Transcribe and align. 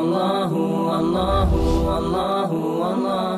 الله 0.00 0.30
والله 1.88 2.50
والله 2.80 3.30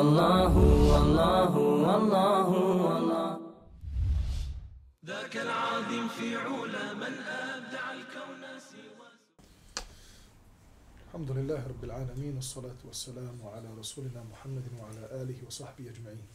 الله 0.00 0.54
والله 0.92 1.46
والله. 1.80 2.48
والله 2.84 3.38
ذاك 5.06 5.36
العادم 5.36 6.04
في 6.08 6.36
علا 6.36 6.86
من 6.92 7.14
أبدع 7.48 7.84
الكون 7.98 8.42
الحمد 11.08 11.30
لله 11.30 11.60
رب 11.72 11.84
العالمين 11.84 12.36
والصلاة 12.36 12.80
والسلام 12.84 13.36
على 13.54 13.68
رسولنا 13.80 14.20
محمد 14.32 14.66
وعلى 14.80 15.22
آله 15.22 15.38
وصحبه 15.46 15.84
أجمعين. 15.88 16.28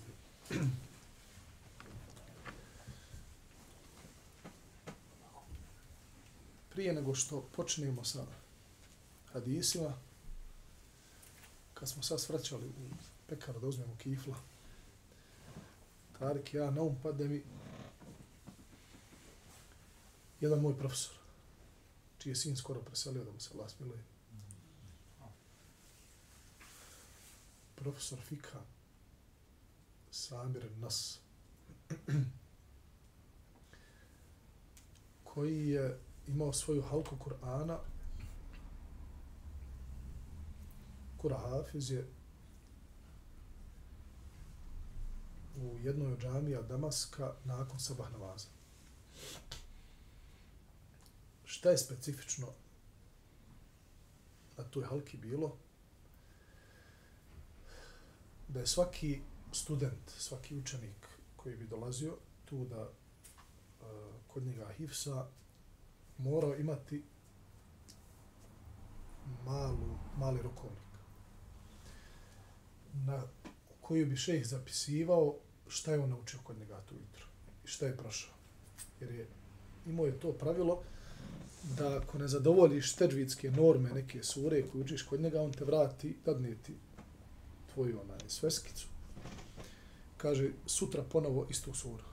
Prije 6.72 6.94
nego 6.94 7.16
što 7.16 7.42
počnemo 7.56 8.04
sa 8.04 8.26
hadisima, 9.34 9.94
kad 11.74 11.90
smo 11.90 12.04
sad 12.04 12.22
svraćali 12.22 12.68
u 12.68 12.96
pekaru 13.28 13.60
da 13.60 13.68
uzmemo 13.68 13.96
kifla, 13.98 14.36
Tarik, 16.20 16.54
ja 16.54 16.72
na 16.72 16.82
um 16.82 16.96
padne 17.04 17.28
mi 17.28 17.44
jedan 20.42 20.62
moj 20.62 20.78
profesor, 20.78 21.16
čiji 22.18 22.32
je 22.32 22.36
sin 22.36 22.58
skoro 22.58 22.82
preselio 22.82 23.24
da 23.24 23.32
mu 23.32 23.40
se 23.40 23.50
Allah 23.54 23.72
miluje. 23.80 24.04
Profesor 27.76 28.20
Fika 28.20 28.62
Samir 30.12 30.72
Nas, 30.80 31.20
koji 35.34 35.68
je 35.68 36.00
imao 36.32 36.54
svoju 36.54 36.82
halku 36.82 37.16
Kur'ana, 37.16 37.78
Kura 41.18 41.38
Hafiz 41.38 41.92
je 41.92 42.08
u 45.58 45.80
jednoj 45.80 46.14
od 46.14 46.20
džamija 46.20 46.62
Damaska 46.62 47.34
nakon 47.46 47.80
sabah 47.80 48.12
namaza. 48.12 48.48
Šta 51.46 51.70
je 51.70 51.78
specifično 51.78 52.48
na 54.58 54.64
toj 54.64 54.84
halki 54.84 55.18
bilo? 55.18 55.58
Da 58.48 58.60
je 58.60 58.68
svaki 58.68 59.22
student, 59.52 60.10
svaki 60.18 60.58
učenik 60.58 61.08
koji 61.36 61.56
bi 61.56 61.68
dolazio 61.68 62.18
tu 62.46 62.66
da 62.66 62.82
uh, 62.82 62.92
kod 64.28 64.44
njega 64.44 64.72
hifsa 64.78 65.28
morao 66.24 66.56
imati 66.56 67.04
malu, 69.46 69.98
mali 70.18 70.42
rokovnik 70.42 70.92
na 72.94 73.24
koju 73.82 74.06
bi 74.06 74.16
šejh 74.16 74.48
zapisivao 74.48 75.36
šta 75.68 75.92
je 75.92 76.00
on 76.00 76.10
naučio 76.10 76.40
kod 76.44 76.60
njega 76.60 76.82
tu 76.90 76.96
jutro 76.96 77.26
i 77.66 77.68
šta 77.68 77.86
je 77.86 77.98
prošao. 77.98 78.34
Jer 79.00 79.12
je 79.12 79.28
imao 79.86 80.06
je 80.06 80.20
to 80.20 80.34
pravilo 80.34 80.84
da 81.78 81.98
ako 81.98 82.18
ne 82.18 82.28
zadovoljiš 82.28 82.96
teđvitske 82.96 83.52
norme 83.52 83.90
neke 83.90 84.24
sure 84.24 84.64
koje 84.68 84.82
učiš 84.82 85.04
kod 85.04 85.22
njega, 85.22 85.42
on 85.42 85.52
te 85.52 85.66
vrati, 85.66 86.18
dadne 86.26 86.56
ti 86.56 86.76
tvoju 87.74 88.00
onaj 88.02 88.20
sveskicu. 88.28 88.88
Kaže, 90.18 90.50
sutra 90.66 91.04
ponovo 91.04 91.48
istu 91.50 91.74
suru. 91.74 92.11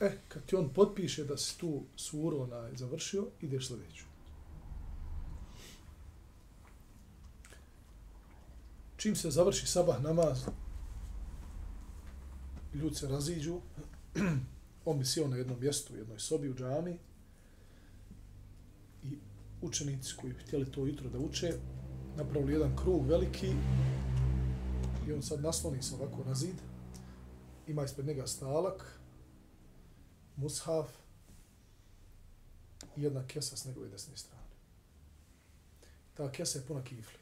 E, 0.00 0.18
kad 0.28 0.44
ti 0.44 0.56
on 0.56 0.68
potpiše 0.68 1.24
da 1.24 1.36
si 1.36 1.58
tu 1.58 1.82
suru 1.96 2.40
onaj 2.40 2.76
završio, 2.76 3.26
ideš 3.40 3.68
sljedeću. 3.68 4.04
Čim 8.96 9.16
se 9.16 9.30
završi 9.30 9.66
sabah 9.66 10.02
namaz, 10.02 10.46
ljudi 12.74 12.94
se 12.94 13.08
raziđu, 13.08 13.60
on 14.84 14.98
bi 14.98 15.04
sjeo 15.04 15.28
na 15.28 15.36
jednom 15.36 15.60
mjestu, 15.60 15.94
u 15.94 15.96
jednoj 15.96 16.18
sobi 16.18 16.48
u 16.48 16.54
džami, 16.54 16.98
i 19.02 19.18
učenici 19.62 20.14
koji 20.20 20.32
bi 20.32 20.40
htjeli 20.40 20.72
to 20.72 20.86
jutro 20.86 21.10
da 21.10 21.18
uče, 21.18 21.52
napravili 22.16 22.52
jedan 22.52 22.76
krug 22.76 23.06
veliki 23.06 23.52
i 25.08 25.12
on 25.12 25.22
sad 25.22 25.40
nasloni 25.40 25.82
se 25.82 25.94
ovako 25.94 26.24
na 26.24 26.34
zid, 26.34 26.56
ima 27.66 27.84
ispred 27.84 28.06
njega 28.06 28.26
stalak, 28.26 28.97
mushaf 30.38 30.90
i 32.96 33.02
jedna 33.02 33.26
kesa 33.26 33.56
s 33.56 33.64
njegove 33.64 33.88
desne 33.88 34.16
strane. 34.16 34.42
Ta 36.14 36.32
kesa 36.32 36.58
je 36.58 36.66
puna 36.66 36.84
kifli. 36.84 37.18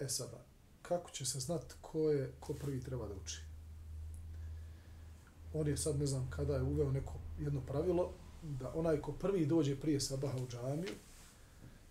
E 0.00 0.08
sada, 0.08 0.44
kako 0.82 1.10
će 1.10 1.26
se 1.26 1.40
znat 1.40 1.74
ko 1.80 2.10
je, 2.10 2.32
ko 2.40 2.54
prvi 2.54 2.80
treba 2.80 3.08
da 3.08 3.14
uči? 3.14 3.40
On 5.54 5.68
je 5.68 5.76
sad, 5.76 5.98
ne 5.98 6.06
znam 6.06 6.30
kada 6.30 6.54
je 6.54 6.62
uveo 6.62 6.90
neko 6.92 7.14
jedno 7.40 7.60
pravilo, 7.60 8.12
da 8.42 8.72
onaj 8.74 9.00
ko 9.00 9.12
prvi 9.12 9.46
dođe 9.46 9.80
prije 9.80 10.00
sabaha 10.00 10.38
u 10.38 10.48
džamiju, 10.48 10.92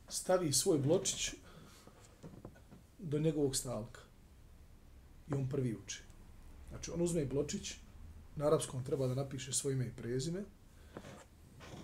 stavi 0.09 0.53
svoj 0.53 0.78
bločić 0.78 1.34
do 3.00 3.19
njegovog 3.19 3.56
stalka. 3.56 4.02
I 5.31 5.34
on 5.34 5.50
prvi 5.50 5.75
uči. 5.75 6.02
Znači, 6.69 6.91
on 6.91 7.02
uzme 7.02 7.25
bločić, 7.25 7.75
na 8.36 8.48
arapskom 8.48 8.84
treba 8.84 9.08
da 9.08 9.16
napiše 9.16 9.54
svoje 9.54 9.74
ime 9.74 9.88
i 9.88 9.96
prezime, 9.96 10.44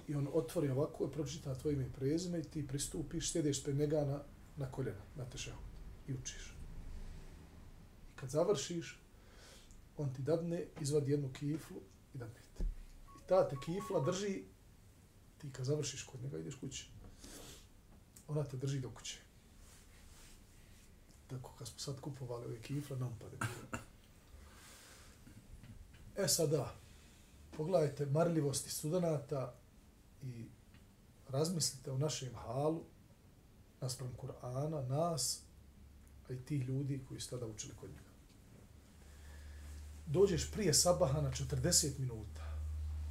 i 0.08 0.16
on 0.16 0.28
otvori 0.34 0.70
ovako, 0.70 1.08
pročita 1.08 1.56
tvoje 1.56 1.74
ime 1.74 1.86
i 1.86 1.92
prezime 1.92 2.40
i 2.40 2.44
ti 2.44 2.68
pristupiš, 2.68 3.32
sjedeš 3.32 3.64
pred 3.64 3.78
njega 3.78 4.06
na, 4.06 4.24
na 4.58 4.72
koljena, 4.72 5.02
na 5.16 5.26
tešehu 5.26 5.62
i 6.08 6.14
učiš. 6.14 6.56
I 8.10 8.16
kad 8.16 8.30
završiš, 8.30 9.00
on 9.98 10.14
ti 10.14 10.22
dadne, 10.22 10.66
izvadi 10.82 11.12
jednu 11.12 11.30
kiflu 11.34 11.78
i 12.14 12.18
dadne 12.18 12.42
ti. 12.58 12.64
I 13.04 13.28
ta 13.28 13.50
te 13.50 13.56
kifla 13.66 14.00
drži, 14.06 14.44
ti 15.38 15.52
kad 15.52 15.66
završiš 15.66 16.04
kod 16.04 16.22
njega, 16.22 16.40
ideš 16.40 16.56
kući. 16.56 16.90
Ona 18.28 18.44
te 18.44 18.58
drži 18.58 18.80
do 18.80 18.90
kuće. 18.90 19.18
Tako, 21.28 21.54
kad 21.58 21.68
smo 21.68 21.80
sad 21.80 22.00
kupovali 22.00 22.46
ove 22.46 22.62
kifle, 22.62 22.98
nam 22.98 23.20
pade. 23.20 23.38
E 26.24 26.28
sada, 26.28 26.74
pogledajte 27.58 28.06
marljivosti 28.06 28.70
studenta 28.70 29.54
i 30.24 30.46
razmislite 31.30 31.92
o 31.92 31.98
našem 31.98 32.36
halu, 32.36 32.84
naspram 33.82 34.10
Kur'ana, 34.22 34.88
nas, 34.88 35.42
a 36.30 36.34
i 36.34 36.38
tih 36.46 36.68
ljudi 36.68 37.02
koji 37.08 37.20
su 37.20 37.30
tada 37.30 37.46
učili 37.46 37.74
kod 37.76 37.90
njega. 37.90 38.10
Dođeš 40.06 40.52
prije 40.52 40.74
sabaha 40.74 41.22
na 41.22 41.32
40 41.32 42.00
minuta, 42.00 42.60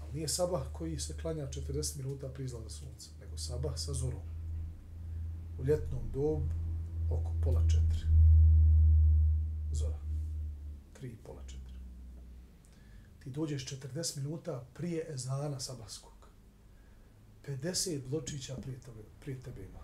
ali 0.00 0.12
nije 0.12 0.28
sabah 0.28 0.62
koji 0.72 1.00
se 1.00 1.16
klanja 1.22 1.46
40 1.46 1.96
minuta 1.96 2.28
prije 2.28 2.44
izlaza 2.44 2.70
sunca, 2.70 3.10
nego 3.20 3.38
sabah 3.38 3.72
sa 3.76 3.92
zorom. 3.92 4.28
U 5.58 5.64
ljetnom 5.64 6.10
dobu 6.12 6.48
oko 7.10 7.32
pola 7.42 7.62
četiri. 7.69 8.06
Zora. 9.72 9.98
Tri 10.92 11.08
i 11.08 11.16
pola 11.16 11.40
četiri. 11.46 11.57
Ti 13.28 13.32
dođeš 13.32 13.66
40 13.66 14.16
minuta 14.16 14.64
prije 14.74 15.06
ezana 15.12 15.60
sabahskog. 15.60 16.12
50 17.46 18.00
bločića 18.08 18.56
prije 18.56 18.80
tebe, 18.80 19.02
prije 19.20 19.42
tebe 19.42 19.60
ima. 19.60 19.80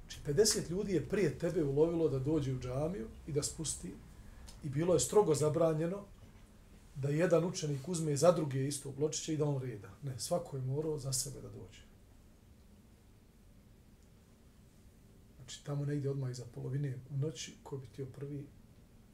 Znači 0.00 0.18
50 0.26 0.70
ljudi 0.70 0.92
je 0.92 1.08
prije 1.08 1.38
tebe 1.38 1.64
ulovilo 1.64 2.08
da 2.08 2.18
dođe 2.18 2.54
u 2.54 2.58
džamiju 2.58 3.06
i 3.26 3.32
da 3.32 3.42
spusti 3.42 3.94
i 4.64 4.68
bilo 4.68 4.94
je 4.94 5.00
strogo 5.00 5.34
zabranjeno 5.34 6.04
da 6.94 7.08
jedan 7.08 7.44
učenik 7.44 7.88
uzme 7.88 8.16
za 8.16 8.32
druge 8.32 8.66
isto 8.66 8.92
bločiće 8.92 9.34
i 9.34 9.36
da 9.36 9.44
on 9.44 9.62
reda. 9.62 9.90
Ne, 10.02 10.18
svako 10.18 10.56
je 10.56 10.62
morao 10.62 10.98
za 10.98 11.12
sebe 11.12 11.40
da 11.40 11.48
dođe. 11.48 11.82
Znači, 15.36 15.64
tamo 15.64 15.84
negdje 15.84 16.10
odmah 16.10 16.30
iza 16.30 16.44
polovine 16.54 16.98
u 17.10 17.16
noći, 17.16 17.54
ko 17.62 17.76
bi 17.76 17.86
tio 17.86 18.06
prvi, 18.06 18.46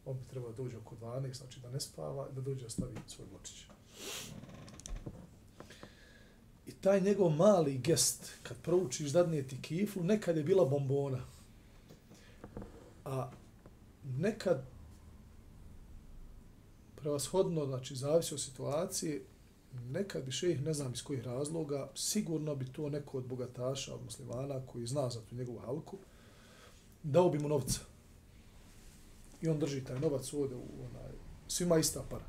on 0.08 0.18
bi 0.18 0.24
trebao 0.30 0.50
da 0.50 0.56
dođe 0.56 0.76
oko 0.76 0.96
12, 0.96 1.34
znači 1.34 1.60
da 1.60 1.70
ne 1.70 1.80
spava, 1.80 2.28
da 2.30 2.40
dođe 2.40 2.62
da 2.62 2.70
stavi 2.70 2.94
svoj 3.06 3.26
bločić. 3.30 3.64
I 6.66 6.72
taj 6.72 7.00
njegov 7.00 7.30
mali 7.30 7.78
gest, 7.78 8.32
kad 8.42 8.56
proučiš 8.62 9.08
zadnje 9.08 9.42
ti 9.42 9.62
kiflu, 9.62 10.04
nekad 10.04 10.36
je 10.36 10.42
bila 10.42 10.64
bombona. 10.64 11.20
A 13.04 13.30
nekad 14.04 14.64
prevashodno, 16.96 17.66
znači 17.66 17.96
zavisi 17.96 18.34
od 18.34 18.40
situacije, 18.40 19.22
nekad 19.90 20.24
bi 20.24 20.32
šejih, 20.32 20.62
ne 20.62 20.74
znam 20.74 20.92
iz 20.92 21.02
kojih 21.02 21.22
razloga, 21.24 21.90
sigurno 21.94 22.54
bi 22.54 22.72
to 22.72 22.88
neko 22.88 23.18
od 23.18 23.26
bogataša, 23.26 23.94
od 23.94 24.04
muslimana, 24.04 24.66
koji 24.66 24.86
zna 24.86 25.10
za 25.10 25.20
tu 25.20 25.34
njegovu 25.34 25.58
halku, 25.58 25.98
dao 27.02 27.30
bi 27.30 27.38
mu 27.38 27.48
novca. 27.48 27.80
I 29.42 29.48
on 29.48 29.58
drži 29.58 29.84
taj 29.84 30.00
novac 30.00 30.32
ovdje 30.32 30.56
u 30.56 30.84
onaj, 30.90 31.12
svima 31.48 31.78
ista 31.78 32.02
para. 32.10 32.24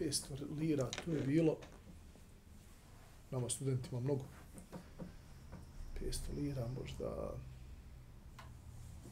500 0.00 0.58
lira, 0.58 0.90
to 1.04 1.12
je 1.12 1.20
bilo, 1.20 1.56
nama 3.30 3.48
studentima 3.48 4.00
mnogo, 4.00 4.24
500 6.00 6.18
lira, 6.36 6.68
možda 6.80 7.34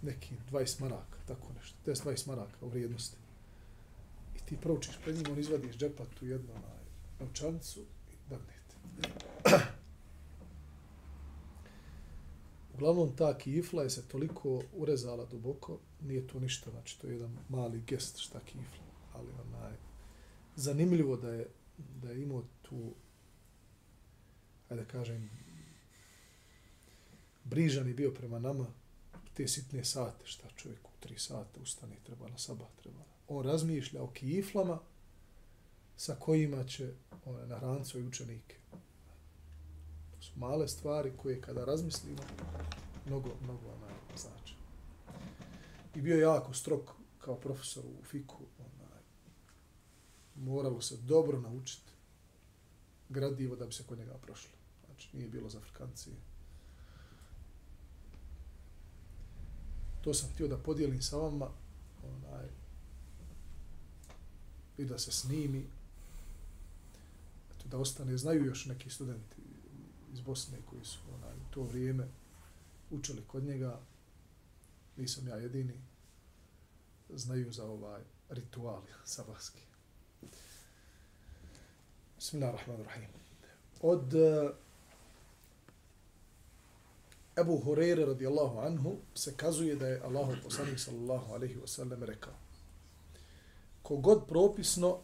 neki 0.03 0.35
20 0.51 0.81
maraka, 0.81 1.19
tako 1.27 1.53
nešto, 1.61 1.77
10 1.87 2.05
20 2.05 2.29
maraka 2.29 2.57
u 2.61 2.69
vrijednosti. 2.69 3.17
I 4.37 4.39
ti 4.47 4.57
proučiš 4.57 4.99
pred 5.05 5.17
njim, 5.17 5.33
on 5.33 5.39
izvadi 5.39 5.69
iz 5.69 5.77
džepa 5.77 6.05
tu 6.19 6.27
jednu 6.27 6.53
onaj, 6.53 6.85
novčanicu 7.21 7.81
i 7.81 8.31
dadnete. 8.31 9.78
Uglavnom, 12.79 13.17
ta 13.17 13.39
kifla 13.39 13.83
je 13.83 13.91
se 13.91 14.09
toliko 14.09 14.63
urezala 14.73 15.25
duboko, 15.25 15.79
nije 16.03 16.27
to 16.27 16.41
ništa, 16.41 16.71
znači 16.71 17.01
to 17.01 17.07
je 17.07 17.13
jedan 17.13 17.37
mali 17.49 17.83
gest 17.87 18.19
šta 18.19 18.41
kifla, 18.41 18.85
ali 19.13 19.27
onaj, 19.33 19.73
zanimljivo 20.57 21.17
da 21.17 21.31
je, 21.31 21.49
da 22.03 22.11
je 22.11 22.23
imao 22.23 22.45
tu, 22.63 22.95
ajde 24.69 24.83
da 24.83 24.89
kažem, 24.89 25.31
brižan 27.45 27.89
je 27.89 27.95
bio 27.95 28.11
prema 28.11 28.39
nama, 28.39 28.67
te 29.35 29.49
sitne 29.49 29.85
sate, 29.85 30.27
šta 30.27 30.49
čovjek 30.57 30.85
u 30.85 31.01
tri 31.01 31.19
sata 31.19 31.61
ustane, 31.61 31.97
treba 32.05 32.29
na 32.29 32.39
sabah, 32.39 32.69
treba. 32.83 33.05
On 33.29 33.45
razmišlja 33.45 34.03
o 34.03 34.11
kiflama 34.11 34.79
sa 35.97 36.15
kojima 36.15 36.65
će 36.65 36.93
one, 37.25 37.59
rancu 37.61 37.99
i 37.99 38.07
učenike. 38.07 38.57
Male 40.38 40.69
stvari 40.69 41.12
koje 41.17 41.40
kada 41.40 41.64
razmislimo, 41.64 42.23
mnogo, 43.06 43.29
mnogo 43.44 43.67
onaj, 43.67 43.94
znači. 44.17 44.55
I 45.94 46.00
bio 46.00 46.14
je 46.14 46.20
jako 46.20 46.55
strok 46.55 46.90
kao 47.19 47.35
profesor 47.35 47.85
u 47.87 48.05
fiku. 48.05 48.37
Onaj, 48.58 49.02
moralo 50.35 50.81
se 50.81 50.96
dobro 50.96 51.40
naučiti 51.40 51.93
gradivo 53.08 53.56
da 53.56 53.67
bi 53.67 53.73
se 53.73 53.85
kod 53.87 53.99
njega 53.99 54.14
prošlo. 54.23 54.50
Znači, 54.87 55.17
nije 55.17 55.29
bilo 55.29 55.49
za 55.49 55.58
Afrikancije. 55.58 56.17
To 60.00 60.14
sam 60.14 60.31
htio 60.35 60.49
da 60.49 60.58
podijelim 60.58 61.02
sa 61.02 61.17
vama 61.17 61.49
onaj, 62.05 62.46
i 64.79 64.85
da 64.85 64.99
se 64.99 65.12
snimi 65.12 65.67
eto, 67.56 67.69
da 67.69 67.79
ostane, 67.79 68.17
znaju 68.17 68.44
još 68.44 68.67
neki 68.67 68.90
studenti 68.90 69.38
iz 70.13 70.21
Bosne 70.21 70.59
koji 70.71 70.85
su 70.85 70.99
onaj, 71.15 71.37
u 71.37 71.51
to 71.51 71.63
vrijeme 71.63 72.09
učili 72.91 73.23
kod 73.27 73.45
njega, 73.45 73.81
nisam 74.97 75.29
ja 75.29 75.37
jedini, 75.37 75.81
znaju 77.09 77.53
za 77.53 77.65
ovaj 77.65 78.03
ritual 78.29 78.83
sabahski. 79.05 79.63
Bismillahirrahmanirrahim. 82.17 83.09
Od 83.83 84.15
uh, 84.15 84.51
Ebu 87.37 87.63
Hureyre 87.65 88.07
radijallahu 88.07 88.59
anhu 88.59 88.97
se 89.15 89.35
kazuje 89.37 89.77
da 89.77 89.87
je 89.89 90.01
Allahu 90.01 90.33
poslanik 90.45 90.79
sallallahu 90.79 91.33
alaihi 91.33 91.57
wasallam 91.57 92.05
rekao 92.05 92.35
kogod 93.83 94.27
propisno 94.29 94.99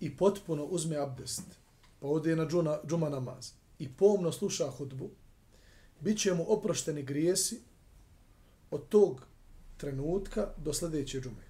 i 0.00 0.16
potpuno 0.16 0.64
uzme 0.64 0.96
abdest, 0.96 1.42
pa 2.00 2.06
ode 2.06 2.36
na 2.36 2.46
džuna, 2.46 2.78
džuma 2.86 3.08
namaz 3.08 3.52
i 3.78 3.92
pomno 3.92 4.32
sluša 4.32 4.70
hudbu, 4.70 5.10
bit 6.00 6.18
će 6.20 6.34
mu 6.34 6.44
oprošteni 6.48 7.02
grijesi 7.02 7.60
od 8.70 8.88
tog 8.88 9.26
trenutka 9.76 10.48
do 10.56 10.72
sljedeće 10.72 11.20
džume. 11.20 11.44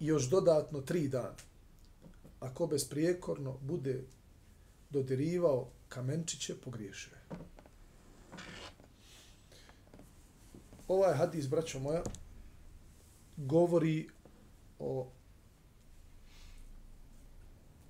I 0.00 0.06
još 0.06 0.30
dodatno 0.30 0.80
tri 0.80 1.08
dana. 1.08 1.34
Ako 2.40 2.66
besprijekorno 2.66 3.58
bude 3.60 4.04
dodirivao 4.90 5.68
kamenčiće, 5.88 6.54
pogriješio 6.64 7.12
je. 7.12 7.36
Ovaj 10.88 11.14
hadis, 11.14 11.48
braćo 11.48 11.78
moja, 11.78 12.02
govori 13.36 14.08
o 14.78 15.10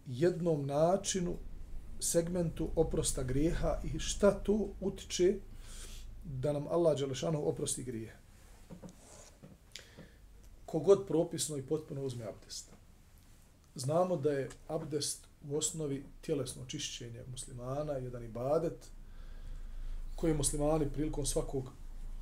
jednom 0.06 0.66
načinu, 0.66 1.36
segmentu 2.02 2.70
oprosta 2.76 3.22
grijeha 3.22 3.80
i 3.84 3.98
šta 3.98 4.30
to 4.30 4.68
utiče 4.80 5.34
da 6.24 6.52
nam 6.52 6.66
Allah 6.66 6.98
Đelešanu 6.98 7.48
oprosti 7.48 7.82
grije. 7.82 8.16
Kogod 10.66 11.06
propisno 11.06 11.56
i 11.56 11.62
potpuno 11.62 12.04
uzme 12.04 12.24
abdest. 12.24 12.70
Znamo 13.74 14.16
da 14.16 14.32
je 14.32 14.48
abdest 14.68 15.26
u 15.50 15.56
osnovi 15.56 16.04
tjelesno 16.20 16.62
očišćenje 16.62 17.24
muslimana, 17.30 17.92
jedan 17.92 18.24
ibadet 18.24 18.90
koji 20.16 20.34
muslimani 20.34 20.90
prilikom 20.90 21.26
svakog 21.26 21.70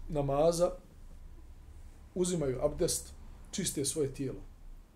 namaza 0.09 0.71
uzimaju 2.15 2.61
abdest, 2.63 3.13
čiste 3.51 3.85
svoje 3.85 4.15
tijelo. 4.15 4.41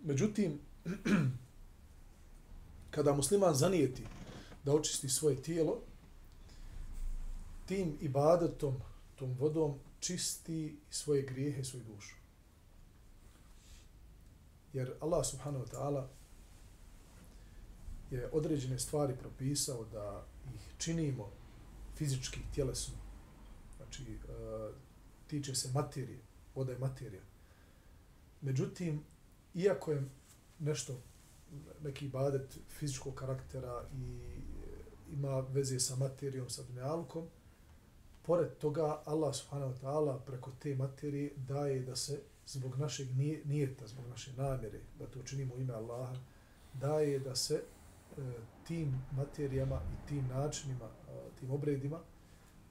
Međutim, 0.02 0.60
kada 2.94 3.12
musliman 3.12 3.54
zanijeti 3.54 4.02
da 4.64 4.72
očisti 4.72 5.08
svoje 5.08 5.43
tijelo, 5.43 5.81
tim 7.66 7.96
ibadetom, 8.00 8.75
tom 9.16 9.37
vodom, 9.38 9.78
čisti 10.00 10.76
svoje 10.90 11.22
grijehe 11.22 11.61
i 11.61 11.64
svoju 11.64 11.84
dušu. 11.84 12.14
Jer 14.72 14.94
Allah 15.00 15.26
subhanahu 15.26 15.64
wa 15.64 15.70
ta'ala 15.70 16.06
je 18.11 18.28
određene 18.32 18.78
stvari 18.78 19.16
propisao 19.20 19.84
da 19.84 20.26
ih 20.55 20.75
činimo 20.78 21.31
fizički, 21.96 22.40
tjelesno. 22.55 22.94
Znači, 23.76 24.02
e, 24.02 24.19
tiče 25.26 25.55
se 25.55 25.70
materije, 25.75 26.19
voda 26.55 26.72
je 26.72 26.78
materija. 26.78 27.22
Međutim, 28.40 29.05
iako 29.55 29.93
je 29.93 30.08
nešto, 30.58 31.00
neki 31.82 32.06
ibadet 32.06 32.58
fizičkog 32.78 33.14
karaktera 33.14 33.88
i 33.93 34.20
ima 35.14 35.40
veze 35.40 35.81
sa 35.81 35.96
materijom, 35.96 36.50
sa 36.50 36.62
dunjalkom, 36.62 37.28
pored 38.26 38.58
toga 38.58 39.02
Allah 39.05 39.34
subhanahu 39.34 39.73
wa 39.73 39.80
ta'ala 39.80 40.18
preko 40.26 40.50
te 40.59 40.75
materije 40.75 41.33
daje 41.49 41.80
da 41.80 41.97
se 41.97 42.21
zbog 42.47 42.78
našeg 42.78 43.09
nijeta, 43.44 43.87
zbog 43.87 44.06
naše 44.06 44.33
namjere, 44.33 44.80
da 44.99 45.06
to 45.06 45.21
učinimo 45.21 45.56
ime 45.56 45.75
Allaha, 45.75 46.16
daje 46.75 47.18
da 47.18 47.37
se 47.37 47.54
e, 47.54 48.21
tim 48.66 48.94
materijama 49.12 49.80
i 49.92 50.09
tim 50.09 50.28
načinima, 50.28 50.85
e, 50.85 51.38
tim 51.40 51.50
obredima, 51.50 52.00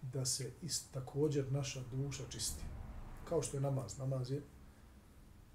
da 0.01 0.25
se 0.25 0.51
ist, 0.61 0.93
također 0.93 1.51
naša 1.51 1.81
duša 1.91 2.23
čisti. 2.29 2.63
Kao 3.29 3.41
što 3.41 3.57
je 3.57 3.61
namaz. 3.61 3.97
Namaz 3.97 4.31
je 4.31 4.41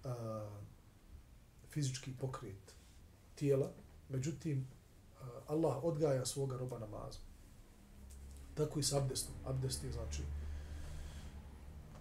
a, 0.04 0.50
fizički 1.71 2.12
pokret 2.21 2.75
tijela, 3.35 3.73
međutim, 4.09 4.66
Allah 5.46 5.84
odgaja 5.84 6.26
svoga 6.26 6.56
roba 6.56 6.78
namazom. 6.78 7.22
Tako 8.54 8.78
i 8.78 8.82
s 8.82 8.92
abdestom. 8.92 9.34
Abdest 9.46 9.84
je 9.84 9.92
znači 9.92 10.22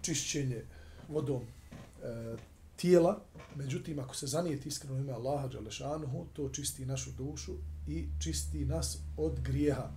čišćenje 0.01 0.63
vodom 1.09 1.41
e, 1.41 2.35
tijela, 2.75 3.19
međutim, 3.55 3.99
ako 3.99 4.15
se 4.15 4.27
zanijeti 4.27 4.69
iskreno 4.69 4.97
ime 4.97 5.13
Allaha 5.13 5.47
Đalešanuhu, 5.47 6.25
to 6.33 6.49
čisti 6.49 6.85
našu 6.85 7.11
dušu 7.11 7.53
i 7.87 8.07
čisti 8.19 8.65
nas 8.65 8.97
od 9.17 9.39
grijeha. 9.39 9.89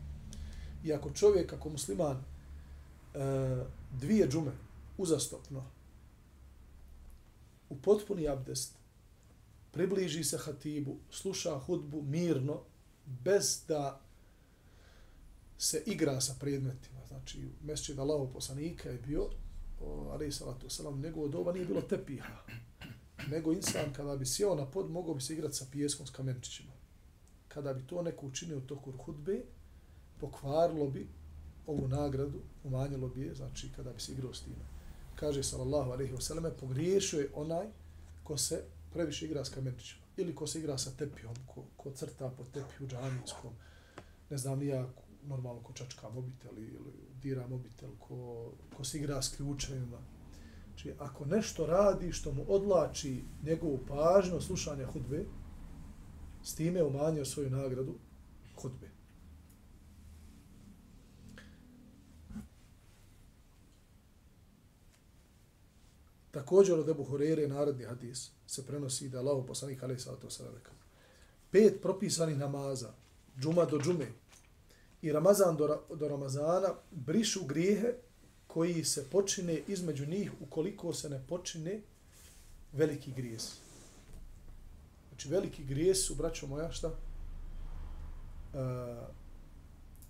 I 0.85 0.93
ako 0.93 1.11
čovjek, 1.11 1.53
ako 1.53 1.69
musliman, 1.69 2.17
e, 2.17 3.65
dvije 3.93 4.29
džume 4.29 4.53
uzastopno 4.99 5.65
u 7.71 7.77
potpuni 7.77 8.29
abdest 8.29 8.75
približi 9.73 10.25
se 10.25 10.39
hatibu, 10.39 10.97
sluša 11.11 11.59
hudbu 11.59 12.03
mirno, 12.03 12.61
bez 13.25 13.65
da 13.69 14.01
se 15.59 15.83
igra 15.87 16.21
sa 16.21 16.35
predmetima. 16.41 17.01
Znači, 17.09 17.49
mjeseče 17.63 17.95
da 17.95 18.05
lavo 18.05 18.27
poslanika 18.27 18.89
je 18.89 18.99
bio, 18.99 19.29
ali 20.11 20.29
i 20.29 20.33
salatu 20.33 20.71
salam, 20.71 21.01
nego 21.01 21.21
od 21.21 21.35
ova 21.35 21.53
nije 21.53 21.67
bilo 21.67 21.81
tepiha. 21.81 22.37
Nego 23.31 23.53
insan, 23.53 23.93
kada 23.93 24.17
bi 24.17 24.27
sjeo 24.27 24.55
na 24.55 24.67
pod, 24.67 24.91
mogao 24.91 25.15
bi 25.15 25.21
se 25.21 25.33
igrati 25.33 25.55
sa 25.55 25.67
pijeskom, 25.73 26.07
s 26.07 26.11
kamenčićima. 26.11 26.73
Kada 27.49 27.75
bi 27.75 27.87
to 27.87 28.03
neko 28.03 28.27
učinio 28.27 28.59
u 28.59 28.61
toku 28.61 28.93
hudbe, 28.93 29.43
pokvarilo 30.21 30.91
bi 30.91 31.09
ovu 31.67 31.89
nagradu, 31.89 32.41
umanjilo 32.65 33.09
bi 33.09 33.21
je, 33.21 33.35
znači 33.35 33.69
kada 33.77 33.93
bi 33.93 34.01
se 34.01 34.13
igrao 34.13 34.35
s 34.35 34.43
time. 34.43 34.65
Kaže 35.15 35.43
sallallahu 35.43 35.91
alaihi 35.91 36.13
wasallam, 36.13 36.51
pogriješio 36.61 37.21
je 37.21 37.31
onaj 37.35 37.67
ko 38.25 38.37
se 38.37 38.65
previše 38.93 39.25
igra 39.27 39.45
s 39.45 39.49
kamenčićima 39.49 40.00
ili 40.17 40.35
ko 40.35 40.47
se 40.47 40.59
igra 40.59 40.79
sa 40.79 40.91
tepijom, 40.91 41.35
ko, 41.47 41.65
ko 41.77 41.91
crta 41.91 42.31
po 42.37 42.45
tepiju 42.45 42.89
džamijskom, 42.89 43.53
ne 44.31 44.39
znam 44.39 44.59
ni 44.59 44.67
ja, 44.67 44.89
normalno 45.27 45.63
ko 45.63 45.73
čačka 45.73 46.09
mobitel 46.09 46.59
ili 46.59 46.79
dira 47.23 47.47
mobitel, 47.47 47.91
ko, 47.99 48.53
ko 48.77 48.85
se 48.85 48.99
igra 48.99 49.23
s 49.23 49.37
ključevima. 49.37 49.99
Znači, 50.69 50.95
ako 50.99 51.25
nešto 51.25 51.67
radi 51.67 52.13
što 52.13 52.33
mu 52.33 52.45
odlači 52.49 53.25
njegovu 53.43 53.79
pažnju 53.89 54.41
slušanja 54.41 54.87
hudbe, 54.87 55.25
s 56.43 56.55
time 56.55 56.83
umanjio 56.83 57.25
svoju 57.25 57.51
nagradu 57.51 57.95
hudbe. 58.57 58.90
Također 66.31 66.79
od 66.79 66.89
Ebu 66.89 67.05
Horeire 67.05 67.49
narodni 67.49 67.85
hadis 67.85 68.31
se 68.47 68.67
prenosi 68.67 69.09
da 69.09 69.19
Allah 69.19 69.45
poslanik 69.47 69.83
alaih 69.83 70.03
sallatu 70.03 70.31
sallam 70.31 70.55
rekao 70.55 70.75
pet 71.51 71.83
propisanih 71.83 72.39
namaza, 72.39 72.93
džuma 73.41 73.65
do 73.65 73.79
džume 73.79 74.07
i 75.03 75.13
Ramazan 75.13 75.57
do, 75.57 75.83
do 75.95 76.09
Ramazana 76.09 76.75
brišu 76.91 77.45
grijehe 77.45 77.95
koji 78.47 78.85
se 78.85 79.11
počine 79.11 79.63
između 79.69 80.07
njih 80.07 80.33
ukoliko 80.41 80.93
se 80.93 81.11
ne 81.11 81.23
počine 81.29 81.81
veliki 82.73 83.13
grijes. 83.13 83.57
Znači 85.09 85.29
veliki 85.29 85.65
grijes 85.65 86.07
su, 86.07 86.15
braćo 86.15 86.47
moja, 86.47 86.73
šta? 86.73 86.89
E, 86.89 86.97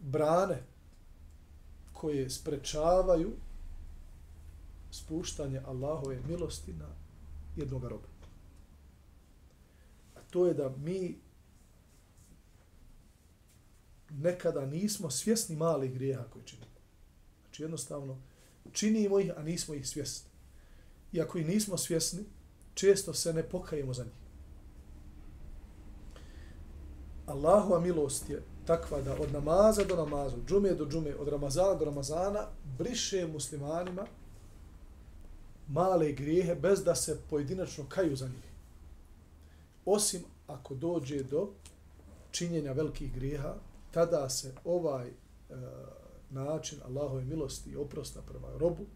brane 0.01 0.63
koje 1.93 2.31
sprečavaju 2.31 3.33
spuštanje 4.91 5.61
Allahove 5.67 6.21
milosti 6.29 6.73
na 6.73 6.89
jednog 7.57 7.85
roba. 7.85 8.09
A 10.17 10.21
to 10.31 10.47
je 10.47 10.55
da 10.55 10.75
mi 10.77 11.19
nekada 14.11 14.67
nismo 14.67 15.11
svjesni 15.11 15.57
malih 15.57 15.95
grijeha 15.95 16.25
koje 16.33 16.45
činimo. 16.45 16.71
Znači 17.43 17.63
jednostavno 17.63 18.19
činimo 18.73 19.21
ih, 19.21 19.33
a 19.37 19.43
nismo 19.43 19.75
ih 19.75 19.89
svjesni. 19.89 20.31
I 21.13 21.21
ako 21.21 21.39
ih 21.39 21.47
nismo 21.47 21.77
svjesni, 21.77 22.25
često 22.75 23.15
se 23.15 23.33
ne 23.33 23.43
pokajemo 23.43 23.95
za 23.95 24.05
njih. 24.05 24.13
Allahova 27.27 27.81
milost 27.81 28.31
je 28.31 28.43
takva 28.67 29.01
da 29.01 29.13
od 29.21 29.33
namaza 29.33 29.85
do 29.85 29.97
namaza, 29.97 30.37
od 30.37 30.47
džume 30.49 30.75
do 30.75 30.87
džume, 30.87 31.15
od 31.17 31.29
Ramazana 31.29 31.75
do 31.75 31.85
Ramazana, 31.85 32.47
briše 32.79 33.27
muslimanima 33.27 34.07
male 35.73 36.13
grijehe 36.13 36.55
bez 36.55 36.85
da 36.85 36.95
se 36.95 37.21
pojedinačno 37.31 37.85
kaju 37.89 38.17
za 38.17 38.29
njih. 38.29 38.51
Osim 39.85 40.23
ako 40.47 40.75
dođe 40.75 41.23
do 41.23 41.51
činjenja 42.31 42.73
velikih 42.73 43.15
grijeha, 43.15 43.55
tada 43.91 44.29
se 44.29 44.55
ovaj 44.65 45.09
e, 45.09 45.13
način 46.31 46.79
Allahove 46.85 47.25
milosti 47.25 47.71
i 47.71 47.77
oprosta 47.77 48.23
prema 48.23 48.49
robu 48.59 48.87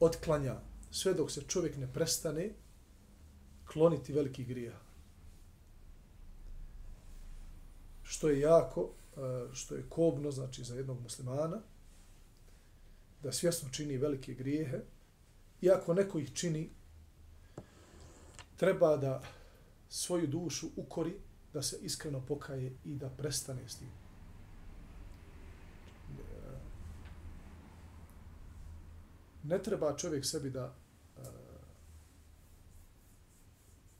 otklanja 0.00 0.56
sve 0.90 1.14
dok 1.14 1.30
se 1.30 1.42
čovjek 1.48 1.76
ne 1.76 1.92
prestane 1.92 2.50
kloniti 3.72 4.12
veliki 4.12 4.44
grijeha. 4.44 4.78
Što 8.02 8.28
je 8.28 8.40
jako, 8.40 8.90
e, 9.16 9.20
što 9.52 9.74
je 9.74 9.84
kobno, 9.88 10.30
znači 10.30 10.64
za 10.64 10.74
jednog 10.74 11.00
muslimana, 11.00 11.60
da 13.22 13.32
svjesno 13.32 13.68
čini 13.72 13.96
velike 13.96 14.34
grijehe, 14.34 14.80
iako 15.62 15.94
neko 15.94 16.18
ih 16.18 16.32
čini, 16.34 16.70
treba 18.56 18.96
da 18.96 19.22
svoju 19.88 20.26
dušu 20.26 20.68
ukori, 20.76 21.14
da 21.52 21.62
se 21.62 21.78
iskreno 21.82 22.20
pokaje 22.20 22.72
i 22.84 22.94
da 22.94 23.10
prestane 23.10 23.68
s 23.68 23.76
tim. 23.76 23.88
Ne 29.44 29.62
treba 29.62 29.96
čovjek 29.96 30.24
sebi 30.26 30.50
da 30.50 30.74
eh, 31.18 31.22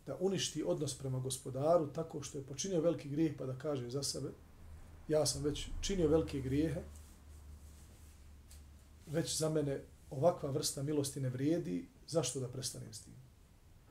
da 0.07 0.17
uništi 0.21 0.63
odnos 0.63 0.99
prema 0.99 1.19
gospodaru 1.19 1.87
tako 1.87 2.23
što 2.23 2.39
je 2.39 2.47
počinio 2.47 2.81
veliki 2.81 3.09
grijeh 3.09 3.37
pa 3.39 3.47
da 3.47 3.59
kaže 3.59 3.91
za 3.91 4.03
sebe 4.03 4.29
ja 5.09 5.27
sam 5.27 5.43
već 5.43 5.69
činio 5.81 6.09
velike 6.09 6.41
grijehe 6.41 6.83
već 9.07 9.39
za 9.39 9.49
mene 9.49 9.85
ovakva 10.13 10.51
vrsta 10.51 10.83
milosti 10.83 11.21
ne 11.21 11.29
vrijedi 11.29 11.89
zašto 12.07 12.41
da 12.41 12.49
prestanem 12.49 12.93
s 12.93 13.01
tim? 13.01 13.15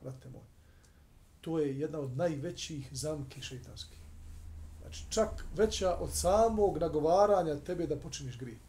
Vrate 0.01 0.29
moj 0.29 0.51
to 1.41 1.59
je 1.59 1.79
jedna 1.79 1.99
od 1.99 2.17
najvećih 2.17 2.89
zamki 2.91 3.41
šeitanskih. 3.41 3.97
Znači, 4.81 5.05
čak 5.09 5.45
veća 5.55 5.95
od 5.95 6.13
samog 6.13 6.77
nagovaranja 6.77 7.55
tebe 7.55 7.87
da 7.87 7.99
počiniš 7.99 8.37
grije. 8.37 8.59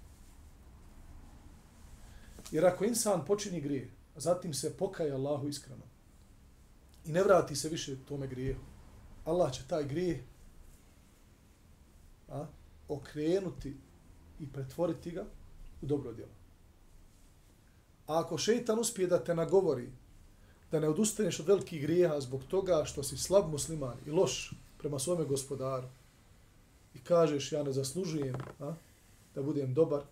Jer 2.51 2.67
ako 2.67 2.85
insan 2.85 3.25
počini 3.25 3.61
grije, 3.61 3.91
a 4.17 4.21
zatim 4.21 4.55
se 4.55 4.77
pokaje 4.77 5.13
Allahu 5.13 5.49
iskreno 5.49 5.85
i 7.05 7.13
ne 7.13 7.23
vrati 7.23 7.57
se 7.57 7.69
više 7.69 7.97
tome 8.09 8.27
grijehu, 8.27 8.61
Allah 9.25 9.53
će 9.53 9.63
taj 9.69 9.85
grije 9.85 10.25
a, 12.29 12.47
okrenuti 12.89 13.77
i 14.41 14.53
pretvoriti 14.53 15.11
ga 15.11 15.25
u 15.83 15.87
dobro 15.87 16.13
djelo. 16.13 16.42
A 18.07 18.21
ako 18.21 18.39
šeitan 18.39 18.79
uspije 18.79 19.09
da 19.09 19.25
te 19.25 19.35
nagovori 19.35 19.91
da 20.73 20.81
ne 20.81 20.89
odustaneš 20.89 21.41
od 21.41 21.47
velikih 21.47 21.83
grijeha 21.83 22.21
zbog 22.21 22.45
toga 22.45 22.85
što 22.85 23.03
si 23.03 23.17
slab 23.17 23.51
musliman 23.51 23.97
i 24.07 24.11
loš 24.11 24.55
prema 24.79 24.99
svome 24.99 25.25
gospodaru 25.25 25.89
i 26.95 26.99
kažeš 26.99 27.53
ja 27.53 27.63
ne 27.63 27.73
zaslužujem 27.73 28.37
a, 28.61 28.75
da 29.35 29.43
budem 29.43 29.75
dobar, 29.75 30.03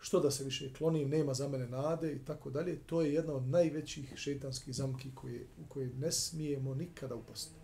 što 0.00 0.20
da 0.20 0.30
se 0.30 0.44
više 0.44 0.72
klonim, 0.72 1.08
nema 1.08 1.34
za 1.34 1.48
mene 1.48 1.66
nade 1.68 2.12
i 2.12 2.24
tako 2.24 2.50
dalje, 2.50 2.78
to 2.86 3.02
je 3.02 3.14
jedna 3.14 3.32
od 3.32 3.48
najvećih 3.48 4.12
šeitanskih 4.16 4.74
zamki 4.74 5.10
koje, 5.14 5.46
u 5.60 5.68
koje 5.68 5.88
ne 5.88 6.12
smijemo 6.12 6.74
nikada 6.74 7.14
upasti. 7.14 7.54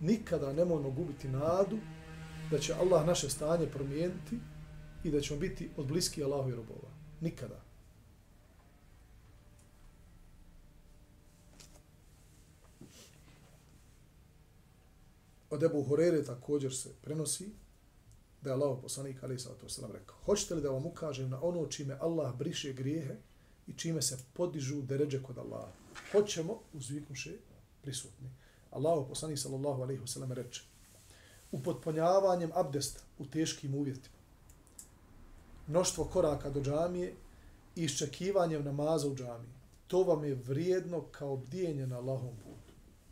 Nikada 0.00 0.52
ne 0.52 0.64
možemo 0.64 0.90
gubiti 0.90 1.28
nadu 1.28 1.78
da 2.50 2.58
će 2.58 2.74
Allah 2.74 3.06
naše 3.06 3.30
stanje 3.30 3.66
promijeniti 3.66 4.38
i 5.04 5.10
da 5.10 5.20
ćemo 5.20 5.40
biti 5.40 5.70
od 5.76 5.86
bliski 5.86 6.24
Allahu 6.24 6.48
i 6.48 6.54
robova. 6.54 6.88
Nikada. 7.20 7.69
Od 15.50 15.62
Ebu 15.62 15.82
Horere 15.82 16.24
također 16.24 16.76
se 16.76 16.94
prenosi 17.02 17.50
da 18.42 18.50
je 18.50 18.54
Allah 18.54 18.78
poslanik 18.82 19.22
Ali 19.22 19.38
sallatu 19.38 19.66
Wasalam 19.66 19.92
rekao 19.92 20.16
Hoćete 20.24 20.54
li 20.54 20.62
da 20.62 20.70
vam 20.70 20.86
ukažem 20.86 21.30
na 21.30 21.42
ono 21.42 21.66
čime 21.66 21.96
Allah 22.00 22.36
briše 22.36 22.72
grijehe 22.72 23.16
i 23.66 23.72
čime 23.72 24.02
se 24.02 24.18
podižu 24.32 24.82
deređe 24.82 25.22
kod 25.22 25.38
Allaha? 25.38 25.72
Hoćemo, 26.12 26.60
uzviknuše, 26.72 27.36
prisutni. 27.82 28.30
Allah 28.70 29.04
poslanik 29.08 29.38
sallallahu 29.38 29.82
alaihi 29.82 30.02
wasallam 30.02 30.32
reče 30.32 30.62
upotpunjavanjem 31.52 32.50
abdesta 32.54 33.00
u 33.18 33.26
teškim 33.26 33.74
uvjetima, 33.74 34.16
mnoštvo 35.66 36.04
koraka 36.04 36.50
do 36.50 36.60
džamije 36.60 37.14
i 37.76 37.84
iščekivanjem 37.84 38.64
namaza 38.64 39.08
u 39.08 39.14
džamiji. 39.14 39.50
To 39.86 40.02
vam 40.02 40.24
je 40.24 40.34
vrijedno 40.34 41.02
kao 41.10 41.36
bdijenje 41.36 41.86
na 41.86 41.96
Allahom 41.98 42.36
putu. 42.36 42.49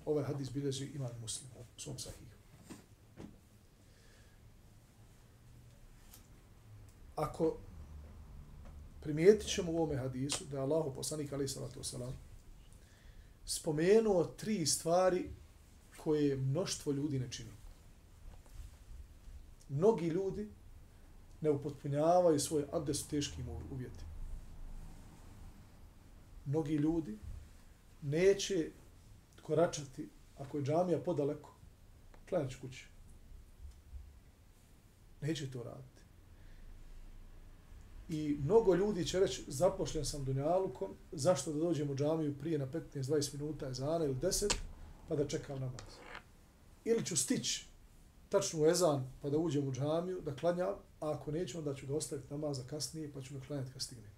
Ovaj 0.08 0.24
hadis 0.24 0.50
bilježi 0.52 0.90
imam 0.94 1.10
muslim 1.20 1.50
u 1.60 1.80
svom 1.80 1.98
sahihu. 1.98 2.28
ako 7.18 7.56
primijetit 9.00 9.48
ćemo 9.48 9.72
u 9.72 9.76
ovome 9.76 9.96
hadisu 9.96 10.44
da 10.44 10.56
je 10.56 10.62
Allah 10.62 10.92
poslanik 10.94 11.32
alaih 11.32 11.50
salatu 11.50 11.80
wasalam 11.80 12.12
spomenuo 13.44 14.24
tri 14.24 14.66
stvari 14.66 15.28
koje 15.96 16.36
mnoštvo 16.36 16.92
ljudi 16.92 17.18
ne 17.18 17.30
čini. 17.30 17.50
Mnogi 19.68 20.06
ljudi 20.06 20.48
ne 21.40 21.50
upotpunjavaju 21.50 22.40
svoje 22.40 22.66
abdest 22.72 23.06
u 23.06 23.10
teškim 23.10 23.48
uvjetima. 23.72 24.10
Mnogi 26.44 26.74
ljudi 26.74 27.18
neće 28.02 28.70
koračati 29.48 30.08
ako 30.38 30.58
je 30.58 30.64
džamija 30.64 30.98
podaleko, 30.98 31.54
klanjać 32.28 32.54
kući. 32.54 32.86
Neće 35.20 35.50
to 35.50 35.62
raditi. 35.62 36.02
I 38.08 38.38
mnogo 38.42 38.74
ljudi 38.74 39.06
će 39.06 39.20
reći, 39.20 39.44
zapošljen 39.46 40.04
sam 40.04 40.24
Dunjalukom, 40.24 40.94
zašto 41.12 41.52
da 41.52 41.58
dođem 41.58 41.90
u 41.90 41.94
džamiju 41.94 42.38
prije 42.38 42.58
na 42.58 42.66
15-20 42.66 43.34
minuta 43.34 43.68
ezana 43.68 44.04
ili 44.04 44.14
10, 44.14 44.54
pa 45.08 45.16
da 45.16 45.28
čekam 45.28 45.60
namaz. 45.60 45.96
Ili 46.84 47.04
ću 47.04 47.16
stići 47.16 47.66
tačno 48.28 48.62
u 48.62 48.66
ezan, 48.66 49.10
pa 49.22 49.30
da 49.30 49.38
uđem 49.38 49.68
u 49.68 49.72
džamiju, 49.72 50.20
da 50.20 50.36
klanjam, 50.36 50.74
a 51.00 51.12
ako 51.12 51.32
neću, 51.32 51.58
onda 51.58 51.74
ću 51.74 51.86
ga 51.86 51.96
ostaviti 51.96 52.30
namaza 52.30 52.62
kasnije, 52.70 53.12
pa 53.12 53.22
ću 53.22 53.34
ga 53.34 53.46
klanjati 53.46 53.72
kad 53.72 53.82
stignem. 53.82 54.10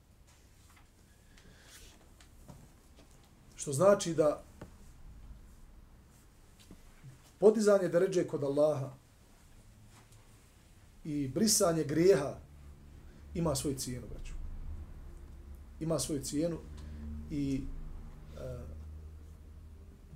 Što 3.56 3.72
znači 3.72 4.14
da 4.14 4.44
podizanje 7.40 7.88
deređe 7.88 8.26
kod 8.28 8.44
Allaha 8.44 8.92
i 11.04 11.28
brisanje 11.28 11.85
grijeha 11.85 12.35
ima 13.35 13.54
svoju 13.54 13.78
cijenu, 13.78 14.06
braću. 14.11 14.32
ima 15.80 15.99
svoju 15.99 16.25
cijenu 16.25 16.59
i 17.30 17.62
e, 18.37 18.59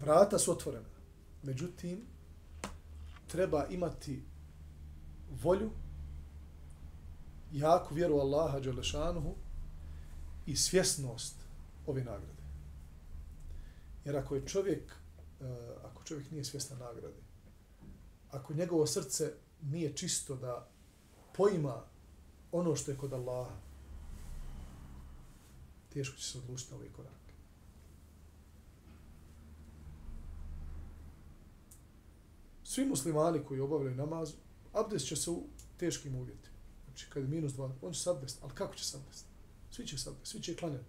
vrata 0.00 0.38
su 0.38 0.52
otvorena. 0.52 0.88
Međutim, 1.42 2.00
treba 3.26 3.66
imati 3.66 4.22
volju, 5.42 5.70
jaku 7.52 7.94
vjeru 7.94 8.14
Allaha 8.14 8.60
Đelešanuhu 8.60 9.34
i 10.46 10.56
svjesnost 10.56 11.36
ove 11.86 12.04
nagrade. 12.04 12.42
Jer 14.04 14.16
ako 14.16 14.34
je 14.34 14.46
čovjek, 14.46 15.03
E, 15.40 15.44
ako 15.84 16.04
čovjek 16.04 16.30
nije 16.30 16.44
svjestan 16.44 16.78
nagrade, 16.78 17.16
ako 18.30 18.54
njegovo 18.54 18.86
srce 18.86 19.32
nije 19.62 19.96
čisto 19.96 20.36
da 20.36 20.68
poima 21.36 21.82
ono 22.52 22.76
što 22.76 22.90
je 22.90 22.96
kod 22.96 23.12
Allaha, 23.12 23.56
teško 25.92 26.16
će 26.16 26.24
se 26.24 26.38
odlučiti 26.38 26.70
na 26.70 26.76
ovaj 26.76 26.92
korak. 26.92 27.12
Svi 32.64 32.86
muslimani 32.86 33.44
koji 33.44 33.60
obavljaju 33.60 33.96
namaz, 33.96 34.32
abdest 34.72 35.06
će 35.06 35.16
se 35.16 35.30
u 35.30 35.42
teškim 35.76 36.16
uvjetima. 36.16 36.56
Znači, 36.84 37.06
kad 37.10 37.22
je 37.22 37.28
minus 37.28 37.52
dva, 37.52 37.72
on 37.82 37.92
će 37.92 38.00
se 38.00 38.10
abdest, 38.10 38.38
ali 38.42 38.52
kako 38.54 38.74
će 38.74 38.84
se 38.84 38.96
abdest? 38.96 39.26
Svi 39.70 39.86
će 39.86 39.98
se 39.98 40.10
abdest, 40.10 40.32
svi 40.32 40.42
će 40.42 40.56
klanjati. 40.56 40.84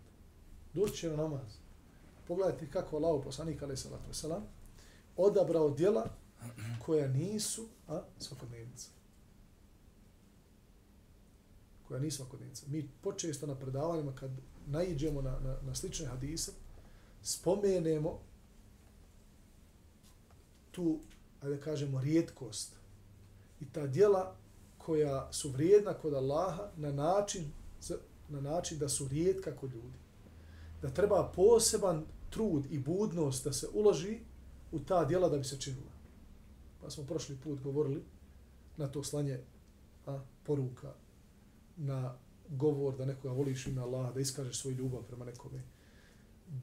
Doći 0.73 0.93
će 0.93 1.09
na 1.09 1.15
namaz. 1.15 1.64
Pogledajte 2.27 2.69
kako 2.71 2.95
Allah, 2.97 3.23
poslanik, 3.23 3.63
alaih 3.63 3.79
salatu 3.79 4.09
wasalam, 4.11 4.41
odabrao 5.17 5.69
djela 5.69 6.09
koja 6.85 7.07
nisu 7.07 7.67
a, 7.87 8.01
svakodnevnica. 8.19 8.89
Koja 11.87 11.99
nisu 11.99 12.17
svakodnevnica. 12.17 12.65
Mi 12.67 12.89
počesto 13.01 13.47
na 13.47 13.55
predavanjima, 13.55 14.15
kad 14.15 14.31
naiđemo 14.67 15.21
na, 15.21 15.39
na, 15.39 15.57
na 15.61 15.75
slične 15.75 16.05
hadise, 16.05 16.51
spomenemo 17.21 18.19
tu, 20.71 20.99
ajde 21.41 21.55
da 21.55 21.61
kažemo, 21.61 22.01
rijetkost 22.01 22.75
i 23.61 23.65
ta 23.65 23.87
djela 23.87 24.35
koja 24.77 25.33
su 25.33 25.49
vrijedna 25.49 25.93
kod 25.93 26.13
Allaha 26.13 26.69
na 26.77 26.91
način, 26.91 27.51
na 28.29 28.41
način 28.41 28.79
da 28.79 28.89
su 28.89 29.07
rijetka 29.07 29.55
kod 29.55 29.73
ljudi. 29.73 29.97
Da 30.81 30.89
treba 30.89 31.31
poseban 31.35 32.05
trud 32.35 32.65
i 32.71 32.79
budnost 32.79 33.43
da 33.43 33.53
se 33.53 33.67
uloži 33.73 34.19
u 34.71 34.79
ta 34.79 35.05
djela 35.05 35.29
da 35.29 35.37
bi 35.37 35.43
se 35.43 35.59
činila. 35.59 35.91
Pa 36.81 36.89
smo 36.89 37.03
prošli 37.03 37.37
put 37.43 37.61
govorili 37.61 38.03
na 38.77 38.87
to 38.87 39.03
slanje 39.03 39.39
a, 40.05 40.19
poruka, 40.43 40.93
na 41.77 42.17
govor 42.49 42.97
da 42.97 43.05
nekoga 43.05 43.33
voliš 43.33 43.67
ime 43.67 43.81
Allaha, 43.81 44.11
da 44.11 44.19
iskažeš 44.19 44.61
svoju 44.61 44.75
ljubav 44.75 45.03
prema 45.03 45.25
nekome. 45.25 45.63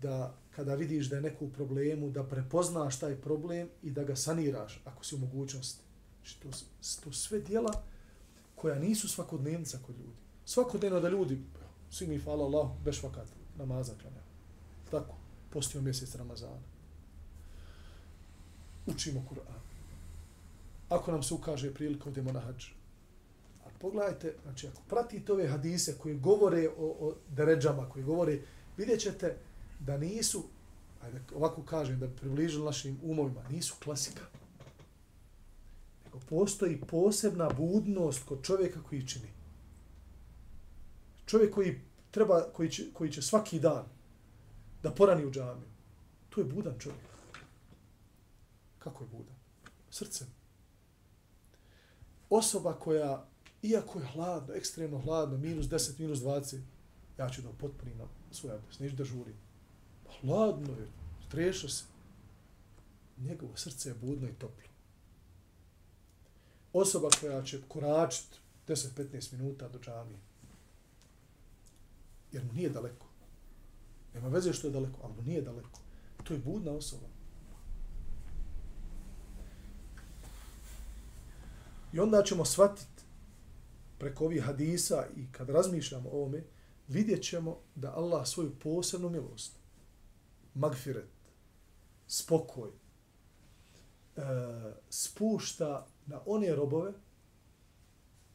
Da 0.01 0.35
kada 0.51 0.75
vidiš 0.75 1.09
da 1.09 1.17
je 1.17 1.23
neko 1.23 1.45
u 1.45 1.51
problemu, 1.51 2.11
da 2.11 2.25
prepoznaš 2.25 2.99
taj 2.99 3.17
problem 3.17 3.69
i 3.83 3.91
da 3.91 4.05
ga 4.05 4.17
saniraš 4.17 4.83
ako 4.85 5.05
si 5.05 5.15
u 5.15 5.19
mogućnosti. 5.19 5.83
Znači, 6.17 6.41
to, 6.41 6.49
to 7.05 7.13
sve 7.13 7.41
djela 7.41 7.83
koja 8.55 8.79
nisu 8.79 9.09
svakodnevnica 9.09 9.79
kod 9.87 9.97
ljudi. 9.99 10.19
Svakodnevno 10.45 11.01
da 11.01 11.09
ljudi, 11.09 11.41
svi 11.91 12.07
mi, 12.07 12.19
hvala 12.19 12.45
Allah, 12.45 12.71
beš 12.85 13.03
vakat, 13.03 13.29
namaza 13.59 13.95
klanja. 14.03 14.23
Tako, 14.91 15.22
postio 15.53 15.81
mjesec 15.81 16.15
Ramazana. 16.15 16.61
Učimo 18.87 19.25
Kur'an. 19.31 19.61
Ako 20.89 21.13
nam 21.13 21.23
se 21.23 21.35
ukaže 21.35 21.75
prilika, 21.75 22.09
odemo 22.09 22.33
na 22.33 22.41
hađ. 22.41 22.65
A 23.65 23.69
pogledajte, 23.81 24.35
znači, 24.43 24.67
ako 24.67 24.83
pratite 24.89 25.33
ove 25.33 25.49
hadise 25.49 25.99
koji 25.99 26.19
govore 26.19 26.69
o, 26.69 26.97
o 27.01 27.15
deređama, 27.29 27.89
koji 27.89 28.05
govore, 28.05 28.39
vidjet 28.77 29.01
ćete 29.01 29.37
da 29.81 29.97
nisu, 29.99 30.45
ajde, 31.03 31.21
ovako 31.35 31.63
kažem, 31.63 32.01
da 32.01 32.07
bi 32.07 32.17
približili 32.17 32.65
našim 32.65 32.99
umovima, 33.03 33.43
nisu 33.49 33.75
klasika 33.85 34.23
postoji 36.29 36.81
posebna 36.81 37.51
budnost 37.51 38.25
kod 38.25 38.45
čovjeka 38.45 38.83
koji 38.83 39.07
čini. 39.07 39.29
Čovjek 41.27 41.55
koji 41.55 41.81
treba, 42.11 42.53
koji 42.53 42.71
će, 42.71 42.85
koji 42.93 43.13
će 43.13 43.23
svaki 43.23 43.61
dan 43.61 43.85
da 44.83 44.95
porani 44.95 45.27
u 45.27 45.31
džamiju. 45.31 45.69
To 46.31 46.41
je 46.41 46.45
budan 46.45 46.79
čovjek. 46.79 47.13
Kako 48.79 49.05
je 49.05 49.09
budan? 49.09 49.35
Srcem. 49.91 50.27
Osoba 52.31 52.73
koja, 52.73 53.27
iako 53.63 53.99
je 53.99 54.07
hladno, 54.07 54.55
ekstremno 54.55 54.99
hladno, 54.99 55.39
minus 55.39 55.67
10, 55.67 56.01
minus 56.01 56.19
20, 56.19 56.61
ja 57.19 57.31
ću 57.31 57.43
da 57.43 57.49
potpunim 57.53 57.99
na 57.99 58.05
svoj 58.31 58.53
adres, 58.53 58.79
neću 58.79 58.97
da 58.97 59.05
žurim. 59.05 59.37
Hladno 60.21 60.73
je, 60.73 60.89
streša 61.29 61.69
se. 61.69 61.85
Njegovo 63.19 63.57
srce 63.57 63.89
je 63.89 63.95
budno 63.95 64.29
i 64.29 64.33
toplo 64.33 64.73
osoba 66.73 67.09
koja 67.21 67.43
će 67.43 67.61
koračiti 67.69 68.39
10-15 68.69 69.33
minuta 69.33 69.69
do 69.69 69.79
džamije. 69.79 70.19
Jer 72.33 72.45
mu 72.45 72.53
nije 72.53 72.71
daleko. 72.71 73.07
Nema 74.15 74.29
veze 74.29 74.53
što 74.53 74.67
je 74.67 74.73
daleko, 74.73 74.99
ali 75.03 75.15
mu 75.15 75.23
nije 75.23 75.43
daleko. 75.43 75.81
To 76.25 76.35
je 76.35 76.41
budna 76.41 76.73
osoba. 76.73 77.07
I 81.93 82.01
onda 82.01 82.23
ćemo 82.23 82.45
shvatiti 82.45 83.03
preko 83.99 84.25
ovih 84.25 84.43
hadisa 84.43 85.07
i 85.17 85.27
kad 85.33 85.51
razmišljamo 85.51 86.09
o 86.09 86.13
ovome, 86.13 86.45
vidjet 86.89 87.23
ćemo 87.23 87.59
da 87.75 87.95
Allah 87.97 88.27
svoju 88.27 88.59
posebnu 88.59 89.11
milost, 89.11 89.53
magfiret, 90.55 91.09
spokoj, 92.07 92.71
e, 94.17 94.23
spušta 94.91 95.87
na 96.07 96.21
one 96.27 96.55
robove, 96.55 96.93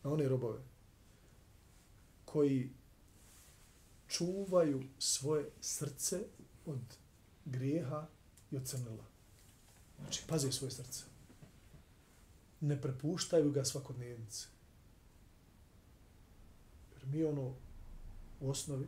na 0.04 0.12
one 0.12 0.28
robove 0.28 0.60
koji 2.26 2.70
čuvaju 4.08 4.84
svoje 5.00 5.50
srce 5.62 6.24
od 6.66 6.80
grijeha 7.46 8.08
i 8.52 8.58
od 8.58 8.68
crnila. 8.68 9.06
Znači, 10.00 10.24
pazi 10.28 10.52
svoje 10.52 10.72
srce. 10.72 11.04
Ne 12.62 12.82
prepuštaju 12.82 13.52
ga 13.52 13.66
svakodnevnice. 13.66 14.48
Jer 16.94 17.06
mi 17.06 17.24
ono 17.24 17.56
u 18.40 18.50
osnovi, 18.50 18.88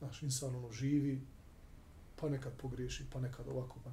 naš 0.00 0.22
insan 0.22 0.56
ono 0.56 0.72
živi, 0.72 1.26
pa 2.20 2.28
nekad 2.28 2.52
pogriješi, 2.56 3.06
pa 3.12 3.20
nekad 3.20 3.48
ovako, 3.48 3.80
pa, 3.84 3.90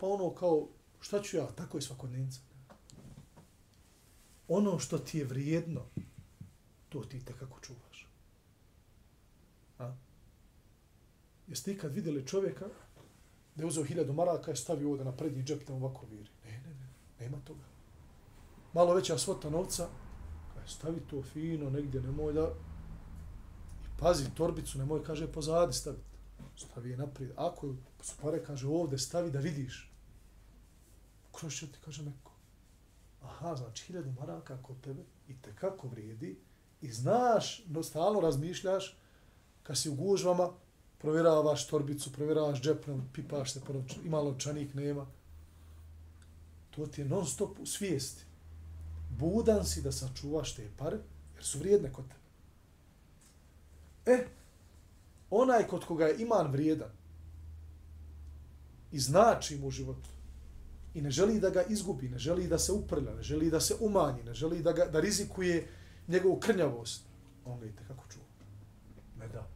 pa 0.00 0.06
ono 0.06 0.34
kao, 0.34 0.68
šta 1.00 1.22
ću 1.22 1.36
ja, 1.36 1.46
tako 1.46 1.78
je 1.78 1.82
svakodnevnica 1.82 2.40
ono 4.54 4.78
što 4.78 4.98
ti 4.98 5.18
je 5.18 5.24
vrijedno, 5.24 5.86
to 6.88 7.00
ti 7.00 7.24
tekako 7.24 7.60
čuvaš. 7.60 7.91
A? 9.78 9.94
Jeste 11.46 11.72
ikad 11.72 11.82
kad 11.82 11.94
vidjeli 11.94 12.26
čovjeka 12.26 12.66
da 13.54 13.62
je 13.62 13.66
uzeo 13.66 13.84
hiljadu 13.84 14.12
maraka 14.12 14.52
i 14.52 14.56
stavio 14.56 14.90
ovdje 14.90 15.04
na 15.04 15.12
prednji 15.12 15.42
džep 15.42 15.66
da 15.66 15.74
ovako 15.74 16.06
viri? 16.06 16.30
Ne, 16.44 16.50
ne, 16.50 16.74
ne, 16.74 16.88
nema 17.20 17.38
toga. 17.44 17.64
Malo 18.72 18.94
veća 18.94 19.18
svota 19.18 19.50
novca, 19.50 19.88
kaže, 20.54 20.74
stavi 20.74 21.00
to 21.10 21.22
fino 21.22 21.70
negdje, 21.70 22.00
nemoj 22.00 22.32
da... 22.32 22.54
I 23.84 23.98
pazi, 23.98 24.34
torbicu 24.34 24.78
nemoj, 24.78 25.04
kaže, 25.04 25.32
pozadi 25.32 25.72
staviti. 25.72 26.02
Stavi 26.56 26.90
je 26.90 26.96
naprijed. 26.96 27.32
Ako 27.36 27.74
su 28.02 28.14
pare, 28.22 28.44
kaže, 28.44 28.66
ovdje 28.66 28.98
stavi 28.98 29.30
da 29.30 29.38
vidiš. 29.38 29.92
Kroz 31.32 31.54
će 31.54 31.72
ti, 31.72 31.78
kaže 31.84 32.02
neko 32.02 32.32
aha, 33.24 33.56
znači 33.56 33.84
hiljadu 33.84 34.12
maraka 34.20 34.62
kod 34.62 34.80
tebe 34.80 35.02
i 35.28 35.42
te 35.42 35.54
kako 35.54 35.88
vrijedi 35.88 36.38
i 36.80 36.92
znaš, 36.92 37.64
no 37.66 37.82
stalno 37.82 38.20
razmišljaš 38.20 38.98
kad 39.62 39.78
si 39.78 39.90
u 39.90 39.94
gužvama, 39.94 40.50
provjeravaš 40.98 41.66
torbicu, 41.66 42.12
provjeravaš 42.12 42.62
džepnom, 42.62 43.08
pipaš 43.12 43.52
se, 43.52 43.60
ima 44.04 44.20
lovčanik, 44.20 44.74
nema. 44.74 45.06
To 46.70 46.86
ti 46.86 47.00
je 47.00 47.08
non 47.08 47.26
stop 47.26 47.58
u 47.60 47.66
svijesti. 47.66 48.24
Budan 49.18 49.66
si 49.66 49.82
da 49.82 49.92
sačuvaš 49.92 50.54
te 50.54 50.70
pare, 50.78 50.98
jer 51.34 51.44
su 51.44 51.58
vrijedne 51.58 51.92
kod 51.92 52.04
tebe. 52.04 52.22
E, 54.06 54.26
onaj 55.30 55.66
kod 55.66 55.84
koga 55.84 56.06
je 56.06 56.22
iman 56.22 56.52
vrijedan 56.52 56.90
i 58.92 58.98
znači 58.98 59.58
mu 59.58 59.66
u 59.66 59.70
životu, 59.70 60.08
i 60.94 61.00
ne 61.00 61.10
želi 61.10 61.40
da 61.40 61.50
ga 61.50 61.62
izgubi, 61.62 62.08
ne 62.08 62.18
želi 62.18 62.48
da 62.48 62.58
se 62.58 62.72
uprlja, 62.72 63.14
ne 63.14 63.22
želi 63.22 63.50
da 63.50 63.60
se 63.60 63.74
umanji, 63.80 64.22
ne 64.22 64.34
želi 64.34 64.62
da, 64.62 64.72
ga, 64.72 64.84
da 64.84 65.00
rizikuje 65.00 65.68
njegovu 66.08 66.40
krnjavost, 66.40 67.02
on 67.44 67.60
ga 67.60 67.66
i 67.66 67.72
kako 67.88 68.04
čuva. 68.12 68.24
Ne 69.18 69.28
da. 69.28 69.48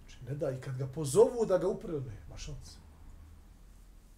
Znači, 0.00 0.15
ne 0.28 0.34
da. 0.34 0.50
I 0.50 0.60
kad 0.60 0.78
ga 0.78 0.86
pozovu 0.86 1.46
da 1.46 1.58
ga 1.58 1.68
uprlja, 1.68 2.00
ma 2.30 2.38
šanse. 2.38 2.78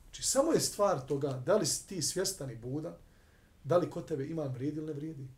Znači, 0.04 0.22
samo 0.22 0.52
je 0.52 0.60
stvar 0.60 1.06
toga, 1.06 1.42
da 1.46 1.56
li 1.56 1.66
si 1.66 1.86
ti 1.86 2.02
svjestan 2.02 2.50
i 2.50 2.56
budan, 2.56 2.94
da 3.64 3.76
li 3.76 3.90
kod 3.90 4.08
tebe 4.08 4.26
ima 4.26 4.42
vrijedi 4.42 4.78
ili 4.78 4.86
ne 4.86 4.92
vrijedi. 4.92 5.28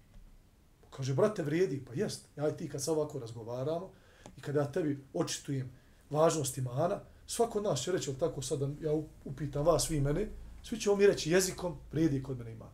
Kaže, 0.91 1.15
brate, 1.15 1.43
vrijedi. 1.43 1.85
Pa 1.85 1.95
jest. 1.95 2.25
Ja 2.37 2.49
i 2.49 2.57
ti 2.57 2.69
kad 2.69 2.85
se 2.85 2.91
ovako 2.91 3.19
razgovaramo, 3.19 3.91
i 4.37 4.41
kada 4.41 4.61
ja 4.61 4.73
tebi 4.73 5.05
očitujem 5.15 5.71
važnost 6.11 6.59
imana, 6.59 7.01
svako 7.27 7.59
od 7.59 7.65
nas 7.65 7.81
će 7.81 7.93
reći, 7.93 8.15
tako 8.15 8.43
sad 8.43 8.61
ja 8.81 8.93
upitam 9.25 9.67
vas, 9.67 9.91
vi 9.91 10.01
mene, 10.01 10.29
svi 10.63 10.81
ćemo 10.81 10.97
mi 10.97 11.07
reći 11.07 11.31
jezikom, 11.31 11.77
vrijedi 11.93 12.23
kod 12.23 12.39
mene 12.39 12.53
iman. 12.53 12.71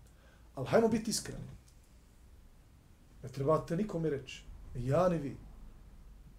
Ali 0.54 0.66
hajmo 0.66 0.88
biti 0.88 1.10
iskreni. 1.10 1.44
Ne 3.22 3.28
trebate 3.28 3.76
nikome 3.76 4.10
reći. 4.10 4.44
Ni 4.74 4.86
ja, 4.86 5.08
ni 5.08 5.18
vi. 5.18 5.36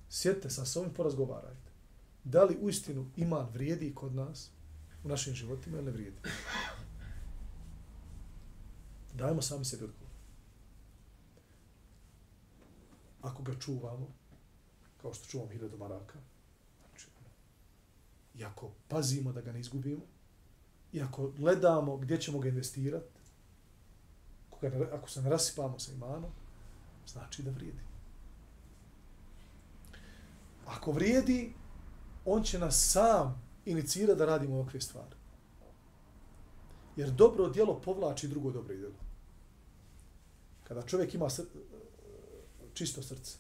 Sjedite 0.10 0.50
sa 0.50 0.64
i 0.88 0.94
porazgovarajte. 0.94 1.72
Da 2.24 2.44
li 2.44 2.58
uistinu 2.62 3.02
istinu 3.02 3.12
iman 3.16 3.48
vrijedi 3.54 3.96
kod 3.96 4.16
nas 4.16 4.52
u 5.04 5.08
našim 5.08 5.34
životima 5.34 5.78
ili 5.78 5.86
ne 5.86 5.92
vrijedi? 5.92 6.18
Dajmo 9.14 9.42
sami 9.42 9.66
sebi 9.66 9.84
odgovor. 9.84 10.08
Ako 13.22 13.44
ga 13.44 13.60
čuvamo, 13.60 14.08
kao 15.02 15.14
što 15.14 15.26
čuvamo 15.26 15.52
hiljadu 15.52 15.78
maraka, 15.78 16.20
znači, 16.82 17.08
i 18.36 18.44
ako 18.44 18.72
pazimo 18.88 19.32
da 19.34 19.42
ga 19.42 19.52
ne 19.52 19.60
izgubimo, 19.60 20.02
i 20.94 21.02
ako 21.02 21.28
gledamo 21.28 21.98
gdje 21.98 22.22
ćemo 22.22 22.40
ga 22.40 22.50
investirati, 22.50 23.20
ako, 24.48 24.60
ga, 24.62 24.90
ako 24.94 25.10
se 25.10 25.22
ne 25.22 25.30
rasipamo 25.30 25.80
sa 25.80 25.92
imanom, 25.92 26.32
znači 27.08 27.44
da 27.44 27.52
vrijedi. 27.52 27.87
Ako 30.68 30.92
vrijedi, 30.92 31.54
on 32.26 32.44
će 32.44 32.60
nas 32.60 32.92
sam 32.92 33.44
inicirati 33.66 34.20
da 34.20 34.26
radimo 34.26 34.56
ovakve 34.56 34.82
stvari. 34.82 35.16
Jer 36.96 37.12
dobro 37.12 37.50
djelo 37.50 37.82
povlači 37.82 38.28
drugo 38.28 38.52
dobro 38.52 38.76
djelo. 38.76 38.96
Kada 40.64 40.82
čovjek 40.82 41.14
ima 41.14 41.30
sr 41.30 41.44
čisto 42.74 43.02
srce 43.02 43.38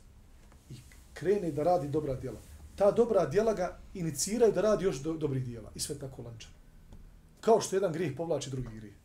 i 0.70 0.76
krene 1.14 1.52
da 1.52 1.64
radi 1.64 1.88
dobra 1.88 2.16
djela, 2.16 2.40
ta 2.76 2.92
dobra 2.92 3.26
djela 3.26 3.54
ga 3.54 3.80
iniciraju 3.94 4.54
da 4.54 4.62
radi 4.62 4.86
još 4.86 5.02
do 5.02 5.14
dobrih 5.14 5.46
djela. 5.46 5.72
I 5.76 5.80
sve 5.80 6.00
tako 6.00 6.22
lanča. 6.22 6.48
Kao 7.42 7.62
što 7.62 7.76
jedan 7.76 7.94
grijeh 7.94 8.18
povlači 8.18 8.50
drugi 8.50 8.76
grijeh. 8.76 8.96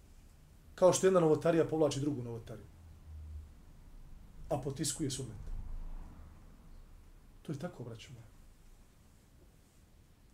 Kao 0.74 0.92
što 0.92 1.06
jedna 1.06 1.20
novotarija 1.20 1.68
povlači 1.68 2.00
drugu 2.00 2.22
novotariju. 2.22 2.66
A 4.48 4.58
potiskuje 4.58 5.10
sunet. 5.10 5.51
To 7.42 7.52
je 7.52 7.58
tako, 7.58 7.84
braću 7.84 8.12
moja. 8.12 8.26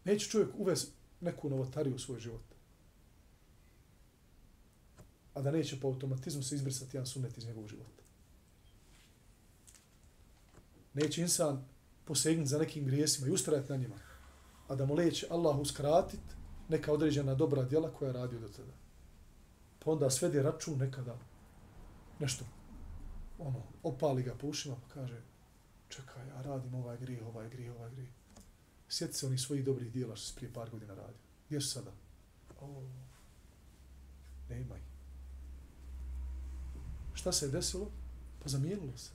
Neće 0.05 0.31
čovjek 0.31 0.51
uvez 0.59 0.91
neku 1.21 1.51
novotariju 1.51 1.95
u 1.95 1.99
svoj 1.99 2.21
život. 2.21 2.45
A 5.35 5.43
da 5.43 5.51
neće 5.51 5.81
po 5.81 5.89
automatizmu 5.89 6.43
se 6.43 6.55
izbrisati 6.55 6.97
jedan 6.97 7.07
sunet 7.07 7.39
iz 7.39 7.47
njegovog 7.47 7.69
života. 7.69 8.03
Neće 10.95 11.21
insan 11.21 11.65
posegnuti 12.05 12.49
za 12.49 12.59
nekim 12.59 12.85
grijesima 12.85 13.29
i 13.29 13.31
ustrajati 13.31 13.73
na 13.73 13.77
njima. 13.77 13.97
A 14.69 14.75
da 14.75 14.87
mu 14.87 14.95
leće 14.95 15.27
Allah 15.31 15.59
uskratiti 15.59 16.35
neka 16.69 16.93
određena 16.93 17.35
dobra 17.35 17.65
djela 17.65 17.91
koja 17.91 18.07
je 18.07 18.13
radio 18.13 18.41
do 18.41 18.49
tada. 18.49 18.73
Pa 19.79 19.91
onda 19.91 20.11
svedi 20.11 20.43
račun 20.43 20.79
nekada 20.79 21.19
nešto 22.19 22.45
ono, 23.39 23.63
opali 23.83 24.23
ga 24.23 24.35
po 24.35 24.47
ušima 24.47 24.77
pa 24.77 24.95
kaže 24.95 25.23
čekaj, 25.89 26.29
ja 26.29 26.43
radim 26.43 26.75
ovaj 26.75 26.99
grijeh, 26.99 27.27
ovaj 27.27 27.49
grijeh, 27.49 27.75
ovaj 27.75 27.91
grijeh. 27.91 28.11
Sjeti 28.89 29.15
se 29.15 29.27
oni 29.27 29.39
svojih 29.39 29.65
dobrih 29.65 29.93
dijela 29.93 30.17
što 30.17 30.27
se 30.27 30.35
prije 30.37 30.53
par 30.53 30.71
godina 30.71 30.95
radio. 30.95 31.21
Gdje 31.47 31.61
su 31.61 31.69
sada? 31.69 31.91
O, 32.61 32.83
nema 34.49 34.77
ih. 34.77 34.83
Šta 37.15 37.33
se 37.33 37.47
je 37.47 37.51
desilo? 37.51 37.91
Pa 38.43 38.49
zamijenilo 38.49 38.97
se. 38.97 39.13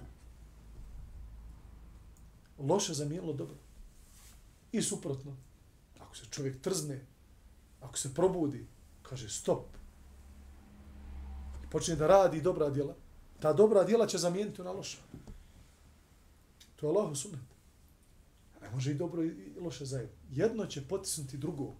Loše 2.57 2.93
zamijenilo 2.93 3.33
dobro. 3.33 3.57
I 4.71 4.81
suprotno. 4.81 5.35
Ako 5.99 6.15
se 6.15 6.25
čovjek 6.25 6.61
trzne, 6.61 7.05
ako 7.81 7.97
se 7.97 8.13
probudi, 8.13 8.67
kaže 9.01 9.29
stop. 9.29 9.65
I 11.63 11.69
počne 11.69 11.95
da 11.95 12.07
radi 12.07 12.41
dobra 12.41 12.69
djela, 12.69 12.95
ta 13.39 13.53
dobra 13.53 13.83
djela 13.83 14.07
će 14.07 14.17
zamijeniti 14.17 14.61
na 14.61 14.71
loša. 14.71 14.97
To 16.83 16.87
je 16.87 16.95
Allahu 16.95 17.15
sunet. 17.15 17.39
Ne 18.61 18.69
može 18.69 18.91
i 18.91 18.95
dobro 18.95 19.23
i 19.23 19.53
loše 19.61 19.85
zajedno. 19.85 20.15
Jedno 20.31 20.65
će 20.65 20.87
potisnuti 20.87 21.37
drugo. 21.37 21.75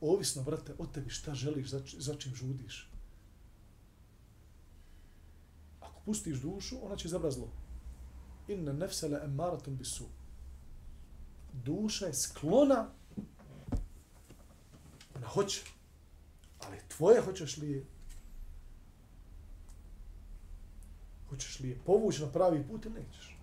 Ovisno, 0.00 0.42
brate, 0.42 0.74
od 0.78 0.92
tebi 0.92 1.10
šta 1.10 1.34
želiš, 1.34 1.68
za, 1.70 1.82
za 1.98 2.14
čim 2.14 2.34
žudiš. 2.34 2.90
Ako 5.80 6.00
pustiš 6.04 6.40
dušu, 6.40 6.76
ona 6.82 6.96
će 6.96 7.08
zabra 7.08 7.30
zlo. 7.30 7.48
Inna 8.48 8.72
nefsele 8.72 9.20
emmaratum 9.24 9.76
bisu. 9.76 10.04
Duša 11.52 12.06
je 12.06 12.14
sklona 12.14 12.90
Ona 15.16 15.26
hoće. 15.26 15.64
Ali 16.60 16.76
tvoje 16.88 17.20
hoćeš 17.20 17.56
li 17.56 17.70
je 17.70 17.84
hoćeš 21.28 21.60
li 21.60 21.68
je 21.68 21.80
povući 21.86 22.22
na 22.22 22.32
pravi 22.32 22.68
put 22.68 22.84
ili 22.84 22.94
nećeš. 22.94 23.37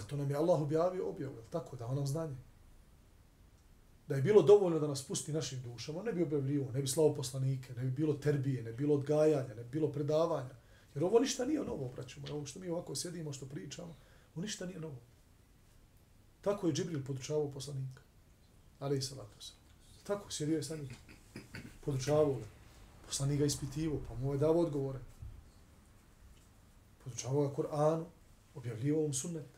Zato 0.00 0.16
nam 0.16 0.30
je 0.30 0.36
Allah 0.36 0.60
objavio 0.60 1.08
objavu, 1.08 1.36
tako 1.50 1.76
da 1.76 1.94
nam 1.94 2.06
znanje. 2.06 2.36
Da 4.08 4.14
je 4.14 4.22
bilo 4.22 4.42
dovoljno 4.42 4.78
da 4.78 4.86
nas 4.86 5.02
pusti 5.02 5.32
našim 5.32 5.62
dušama, 5.62 6.02
ne 6.02 6.12
bi 6.12 6.22
objavljivo, 6.22 6.72
ne 6.72 6.80
bi 6.80 6.88
slavo 6.88 7.14
poslanike, 7.14 7.74
ne 7.74 7.84
bi 7.84 7.90
bilo 7.90 8.14
terbije, 8.14 8.62
ne 8.62 8.70
bi 8.70 8.76
bilo 8.76 8.94
odgajanja, 8.94 9.54
ne 9.54 9.64
bi 9.64 9.70
bilo 9.70 9.92
predavanja. 9.92 10.54
Jer 10.94 11.04
ovo 11.04 11.20
ništa 11.20 11.44
nije 11.44 11.60
novo, 11.60 11.90
braćemo. 11.94 12.26
Ovo 12.30 12.46
što 12.46 12.60
mi 12.60 12.68
ovako 12.68 12.94
sjedimo, 12.94 13.32
što 13.32 13.46
pričamo, 13.46 13.96
ovo 14.34 14.42
ništa 14.42 14.66
nije 14.66 14.80
novo. 14.80 15.00
Tako 16.40 16.66
je 16.66 16.72
Džibril 16.72 17.04
podučavao 17.06 17.50
poslanika 17.50 18.02
ali 18.78 18.98
i 18.98 19.02
salatu 19.02 19.42
se. 19.42 19.52
Tako, 20.06 20.30
sjedio 20.30 20.56
je 20.56 20.62
sa 20.62 20.76
njim. 20.76 20.88
Podučavao 21.84 22.34
ga. 22.34 22.44
Poslanik 23.06 23.38
ga 23.38 23.44
ispitivo, 23.44 24.00
pa 24.08 24.14
mu 24.14 24.32
je 24.32 24.38
dao 24.38 24.60
odgovore. 24.60 24.98
Podučavao 27.04 27.48
ga 27.48 27.54
Koranu, 27.54 28.06
objavljivao 28.54 29.06
mu 29.06 29.14
sunnet 29.14 29.57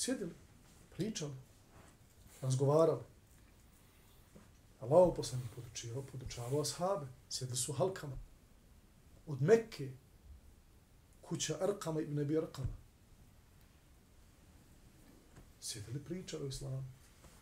Sjedili, 0.00 0.34
pričali, 0.96 1.34
razgovarali. 2.42 3.02
Allah 4.80 5.12
poslani 5.16 5.44
podučivao, 5.54 6.02
podučavao 6.02 6.60
ashabe. 6.60 7.06
Sjedili 7.28 7.56
su 7.56 7.72
halkama. 7.72 8.16
Od 9.26 9.42
Mekke, 9.42 9.92
kuća 11.20 11.56
Arkama 11.60 12.00
ibn 12.00 12.18
Abi 12.18 12.38
Arkama. 12.38 12.76
Sjedili, 15.60 16.04
pričali 16.04 16.44
o 16.44 16.48
islamu 16.48 16.84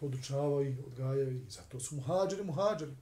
podučavaju 0.00 0.70
ih, 0.70 0.78
odgajaju 0.86 1.36
ih. 1.36 1.52
Zato 1.52 1.80
su 1.80 1.96
muhađiri, 1.96 2.44
muhađiri. 2.44 2.96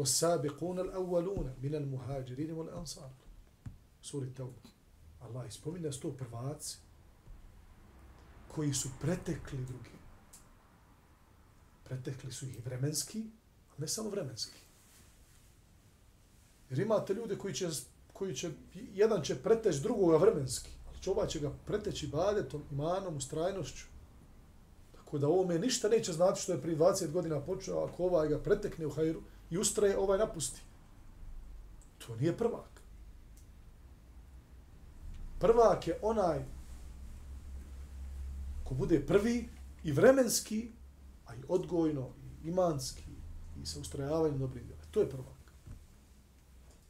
والسابقون 0.00 0.78
الأولون 0.78 1.54
من 1.62 1.74
المهاجرين 1.74 2.50
والأنصار 2.52 3.10
سورة 4.02 4.24
التوبة 4.24 4.60
Allah 5.20 5.48
ispominja 5.48 5.92
sto 5.92 6.12
prvaci 6.12 6.78
koji 8.55 8.73
su 8.73 8.89
pretekli 9.01 9.65
drugi. 9.65 9.95
Pretekli 11.83 12.31
su 12.31 12.45
ih 12.45 12.65
vremenski, 12.65 13.23
a 13.69 13.73
ne 13.77 13.87
samo 13.87 14.09
vremenski. 14.09 14.59
Jer 16.69 16.79
imate 16.79 17.13
ljude 17.13 17.37
koji 17.37 17.53
će, 17.53 17.69
koji 18.13 18.35
će 18.35 18.51
jedan 18.73 19.21
će 19.21 19.35
preteći 19.35 19.81
drugoga 19.81 20.17
vremenski, 20.17 20.69
ali 20.87 20.99
će 20.99 21.11
ovaj 21.11 21.27
će 21.27 21.39
ga 21.39 21.51
preteći 21.65 22.07
badetom, 22.07 22.63
imanom, 22.71 23.17
ustrajnošću. 23.17 23.85
Tako 24.95 25.17
da 25.17 25.27
ovome 25.27 25.59
ništa 25.59 25.89
neće 25.89 26.13
znati 26.13 26.41
što 26.41 26.51
je 26.51 26.61
prije 26.61 26.77
20 26.77 27.11
godina 27.11 27.41
počeo, 27.41 27.83
ako 27.85 28.03
ovaj 28.03 28.27
ga 28.27 28.39
pretekne 28.39 28.85
u 28.85 28.91
hajru 28.91 29.21
i 29.49 29.57
ustraje, 29.57 29.97
ovaj 29.97 30.17
napusti. 30.17 30.61
To 31.97 32.15
nije 32.15 32.37
prvak. 32.37 32.81
Prvak 35.39 35.87
je 35.87 35.99
onaj 36.01 36.54
ko 38.65 38.73
bude 38.73 39.05
prvi 39.05 39.49
i 39.83 39.91
vremenski, 39.91 40.71
a 41.25 41.35
i 41.35 41.39
odgojno, 41.47 42.13
i 42.43 42.47
imanski, 42.47 43.11
i 43.61 43.65
sa 43.65 43.79
ustrajavanjem 43.79 44.39
dobrim 44.39 44.67
djela. 44.67 44.81
To 44.91 44.99
je 44.99 45.09
prvak. 45.09 45.53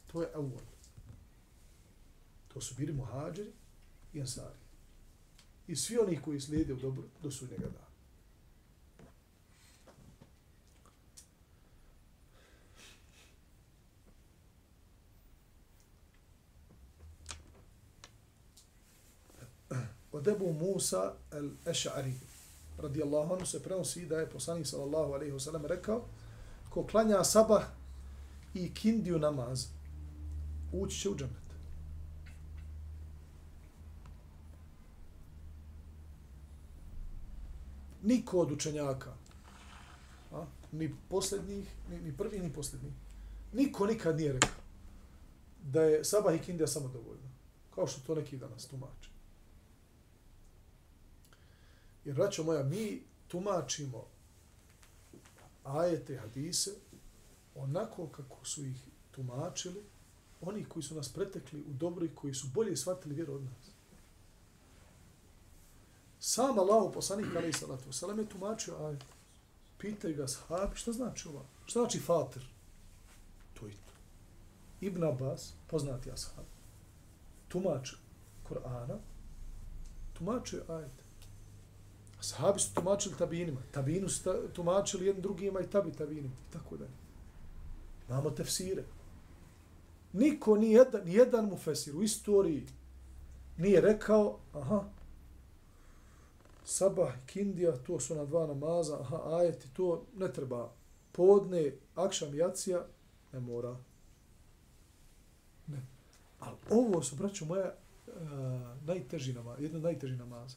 To 0.06 0.22
je 0.22 0.28
awal. 0.34 0.64
To 2.48 2.60
su 2.60 2.74
bili 2.74 2.92
muhađeri 2.92 3.52
i 4.12 4.20
ansari. 4.20 4.58
I 5.66 5.76
svi 5.76 5.98
oni 5.98 6.20
koji 6.22 6.40
slijede 6.40 6.74
u 6.74 6.76
dobro 6.76 7.02
do 7.22 7.30
sudnjega 7.30 7.66
dana. 7.66 7.85
Od 20.16 20.28
Ebu 20.28 20.52
Musa 20.52 21.14
el-Eš'ari, 21.30 22.12
radijallahu 22.78 23.34
anhu, 23.34 23.46
se 23.46 23.62
prenosi 23.62 24.06
da 24.06 24.18
je 24.18 24.30
poslanik 24.30 24.66
sallallahu 24.66 25.12
alaihi 25.12 25.32
wasallam 25.32 25.66
rekao, 25.66 26.04
ko 26.70 26.86
klanja 26.86 27.24
sabah 27.24 27.64
i 28.54 28.74
kindiju 28.74 29.18
namaz, 29.18 29.66
ući 30.72 31.00
će 31.00 31.10
u 31.10 31.16
džanet. 31.16 31.46
Niko 38.02 38.40
od 38.40 38.52
učenjaka, 38.52 39.12
a, 40.32 40.44
ni 40.72 40.94
posljednjih, 41.10 41.68
ni, 41.90 42.00
ni 42.00 42.16
prvi, 42.16 42.38
ni 42.38 42.52
posljednji, 42.52 42.92
niko 43.52 43.86
nikad 43.86 44.16
nije 44.16 44.32
rekao 44.32 44.64
da 45.62 45.82
je 45.82 46.04
sabah 46.04 46.34
i 46.34 46.38
kindija 46.38 46.66
samo 46.66 46.88
dovoljno, 46.88 47.28
kao 47.74 47.86
što 47.86 48.00
to 48.06 48.14
neki 48.14 48.36
danas 48.36 48.66
tumače. 48.66 49.15
Jer, 52.06 52.14
braćo 52.14 52.44
moja, 52.44 52.62
mi 52.62 53.02
tumačimo 53.28 54.04
ajete, 55.64 56.16
hadise, 56.16 56.70
onako 57.54 58.06
kako 58.06 58.44
su 58.44 58.64
ih 58.64 58.76
tumačili 59.10 59.84
oni 60.40 60.64
koji 60.64 60.82
su 60.82 60.94
nas 60.94 61.08
pretekli 61.08 61.60
u 61.60 61.72
dobro 61.72 62.04
i 62.04 62.14
koji 62.14 62.34
su 62.34 62.48
bolje 62.54 62.76
shvatili 62.76 63.14
vjeru 63.14 63.34
od 63.34 63.44
nas. 63.44 63.70
Sam 66.20 66.58
Allah, 66.58 66.90
poslanik 66.94 67.36
Ali 67.36 67.52
Salatu 67.52 67.92
Salam 67.92 68.18
je 68.18 68.28
tumačio 68.28 68.76
ajet. 68.86 69.04
Pitaju 69.78 70.16
ga 70.16 70.28
sahabi, 70.28 70.76
šta 70.76 70.92
znači 70.92 71.28
ova? 71.28 71.42
Šta 71.66 71.80
znači 71.80 72.00
fatir? 72.00 72.48
To 73.54 73.68
i 73.68 73.72
to. 73.72 73.92
Ibn 74.80 75.04
Abbas, 75.04 75.52
poznati 75.66 76.10
ashab, 76.10 76.44
tumač 77.48 77.92
Kur'ana, 78.48 78.98
tumačio 80.12 80.64
ajet. 80.68 81.05
Sahabi 82.26 82.60
su 82.60 82.74
tumačili 82.74 83.14
tabinima. 83.18 83.60
Tabinu 83.70 84.08
su 84.08 84.30
tumačili 84.52 85.06
jednim 85.06 85.22
drugima 85.22 85.60
i 85.60 85.70
tabi 85.70 85.92
tabinima. 85.92 86.34
I 86.48 86.52
tako 86.52 86.76
da. 86.76 86.84
Imamo 88.08 88.30
tefsire. 88.30 88.84
Niko, 90.12 90.56
ni 90.56 90.72
jedan, 90.72 91.04
ni 91.04 91.14
jedan 91.14 91.44
mu 91.44 91.56
fesir 91.56 91.96
u 91.96 92.02
istoriji 92.02 92.66
nije 93.58 93.80
rekao, 93.80 94.38
aha, 94.52 94.84
sabah, 96.64 97.14
kindija, 97.26 97.76
to 97.76 98.00
su 98.00 98.14
na 98.14 98.24
dva 98.24 98.46
namaza, 98.46 99.00
aha, 99.00 99.20
ajeti, 99.24 99.68
to 99.74 100.04
ne 100.16 100.32
treba. 100.32 100.72
Podne, 101.12 101.72
akšam, 101.94 102.34
jacija, 102.34 102.86
ne 103.32 103.40
mora. 103.40 103.76
Ne. 105.66 105.86
Ali 106.40 106.56
ovo 106.70 107.02
su, 107.02 107.16
braćo 107.16 107.44
moja, 107.44 107.74
uh, 108.06 108.14
najteži 108.86 109.32
namaz, 109.32 109.60
jedna 109.60 109.78
najteži 109.78 110.16
namaza. 110.16 110.56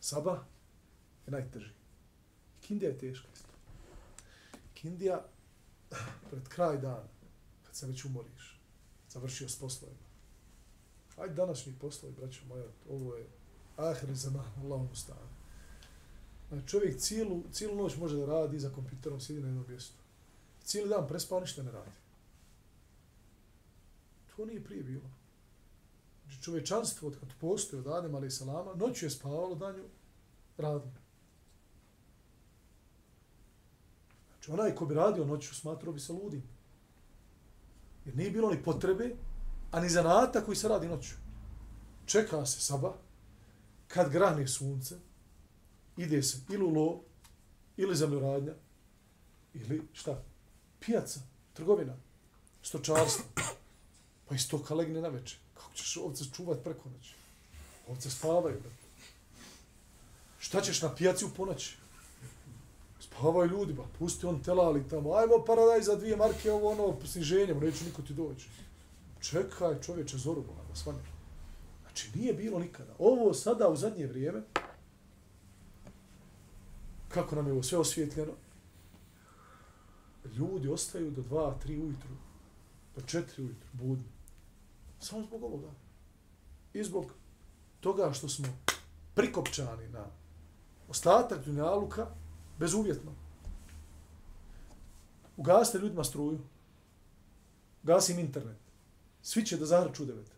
Sabah 0.00 0.38
je 1.26 1.30
najteži. 1.30 1.70
Kindija 2.60 2.90
je 2.90 2.98
teška 2.98 3.28
isto. 3.34 3.48
Kindija 4.74 5.24
pred 6.30 6.48
kraj 6.48 6.78
dana, 6.78 7.04
kad 7.66 7.76
se 7.76 7.86
već 7.86 8.04
umoriš, 8.04 8.60
završio 9.10 9.48
s 9.48 9.58
poslovima. 9.58 10.08
Ajde 11.16 11.34
današnji 11.34 11.74
poslovi, 11.80 12.14
braćo 12.14 12.40
moja, 12.48 12.64
ovo 12.90 13.14
je 13.14 13.26
ahir 13.76 14.14
za 14.14 14.30
Allahom 14.62 14.88
ustane. 14.92 15.38
Znači 16.48 16.68
čovjek 16.68 17.00
cijelu, 17.00 17.42
cijelu 17.52 17.76
noć 17.76 17.96
može 17.96 18.16
da 18.16 18.26
radi 18.26 18.58
za 18.58 18.70
kompjuterom, 18.70 19.20
sjedi 19.20 19.40
na 19.40 19.48
jednom 19.48 19.64
mjestu. 19.68 19.94
Cijeli 20.64 20.88
dan 20.88 21.08
prespao, 21.08 21.40
ništa 21.40 21.62
ne 21.62 21.70
radi. 21.70 21.90
To 24.36 24.44
nije 24.44 24.64
prije 24.64 24.82
bilo. 24.82 25.10
Znači 26.28 26.42
čovječanstvo, 26.42 27.08
od 27.08 27.16
kad 27.20 27.28
postoje 27.40 27.80
od 27.80 27.86
Adem, 27.86 28.14
ali 28.14 28.26
i 28.26 28.30
Salama, 28.30 28.74
noću 28.74 29.06
je 29.06 29.10
spavalo, 29.10 29.54
danju 29.54 29.84
radilo. 30.56 30.92
Znači 34.28 34.50
onaj 34.50 34.74
ko 34.74 34.86
bi 34.86 34.94
radio 34.94 35.24
noću, 35.24 35.54
smatrao 35.54 35.92
bi 35.92 36.00
se 36.00 36.12
ludim. 36.12 36.42
Jer 38.04 38.16
nije 38.16 38.30
bilo 38.30 38.50
ni 38.50 38.62
potrebe, 38.62 39.14
a 39.70 39.80
ni 39.80 39.88
zanata 39.88 40.44
koji 40.44 40.56
se 40.56 40.68
radi 40.68 40.88
noću. 40.88 41.14
Čeka 42.06 42.46
se 42.46 42.60
sabah, 42.60 42.92
kad 43.86 44.12
grane 44.12 44.48
sunce, 44.48 44.96
ide 45.96 46.22
se 46.22 46.38
ili 46.50 46.64
u 46.64 46.70
lov, 46.70 47.00
ili 47.76 47.96
zemljoradnja, 47.96 48.52
ili 49.54 49.88
šta? 49.92 50.22
Pijaca, 50.80 51.20
trgovina, 51.52 51.96
stočarstvo. 52.62 53.24
Pa 54.28 54.34
i 54.34 54.38
stoka 54.38 54.74
legne 54.74 55.00
na 55.00 55.08
večer. 55.08 55.47
Kako 55.58 55.74
ćeš 55.74 55.96
ovce 55.96 56.24
čuvat 56.36 56.64
preko 56.64 56.88
noći? 56.88 57.14
Ovce 57.88 58.10
spavaju. 58.10 58.60
Bro. 58.60 58.70
Šta 60.38 60.60
ćeš 60.60 60.82
na 60.82 60.94
pijaci 60.94 61.24
u 61.24 61.30
ponoći? 61.36 61.76
Spavaj 63.00 63.46
ljudi, 63.46 63.72
ba, 63.72 63.84
pusti 63.98 64.26
on 64.26 64.42
telali 64.42 64.88
tamo, 64.88 65.14
ajmo 65.14 65.44
paradaj 65.46 65.82
za 65.82 65.96
dvije 65.96 66.16
marke, 66.16 66.52
ovo 66.52 66.70
ono, 66.70 67.06
sniženjem, 67.06 67.58
neće 67.58 67.84
niko 67.84 68.02
ti 68.02 68.14
doći. 68.14 68.48
Čekaj 69.20 69.80
čovječe, 69.80 70.18
zoru, 70.18 70.42
ba, 70.42 70.62
da 70.68 70.74
svane. 70.74 70.98
Znači, 71.82 72.10
nije 72.14 72.34
bilo 72.34 72.58
nikada. 72.58 72.94
Ovo 72.98 73.34
sada 73.34 73.68
u 73.68 73.76
zadnje 73.76 74.06
vrijeme, 74.06 74.42
kako 77.08 77.36
nam 77.36 77.46
je 77.46 77.52
ovo 77.52 77.62
sve 77.62 77.78
osvjetljeno, 77.78 78.32
ljudi 80.36 80.68
ostaju 80.68 81.10
do 81.10 81.22
dva, 81.22 81.54
tri 81.62 81.78
ujutru, 81.78 82.14
do 82.96 83.02
četiri 83.02 83.42
ujutru, 83.42 83.68
budni. 83.72 84.17
Samo 85.00 85.22
zbog 85.22 85.42
ovoga. 85.42 85.70
I 86.72 86.84
zbog 86.84 87.12
toga 87.80 88.12
što 88.12 88.28
smo 88.28 88.48
prikopčani 89.14 89.88
na 89.88 90.06
ostatak 90.88 91.44
dunjaluka 91.44 92.06
bezuvjetno. 92.58 93.12
Ugasite 95.36 95.78
ljudima 95.78 96.04
struju. 96.04 96.40
Gasim 97.82 98.18
internet. 98.18 98.56
Svi 99.22 99.46
će 99.46 99.56
da 99.56 99.66
zahrču 99.66 100.04
devet. 100.04 100.30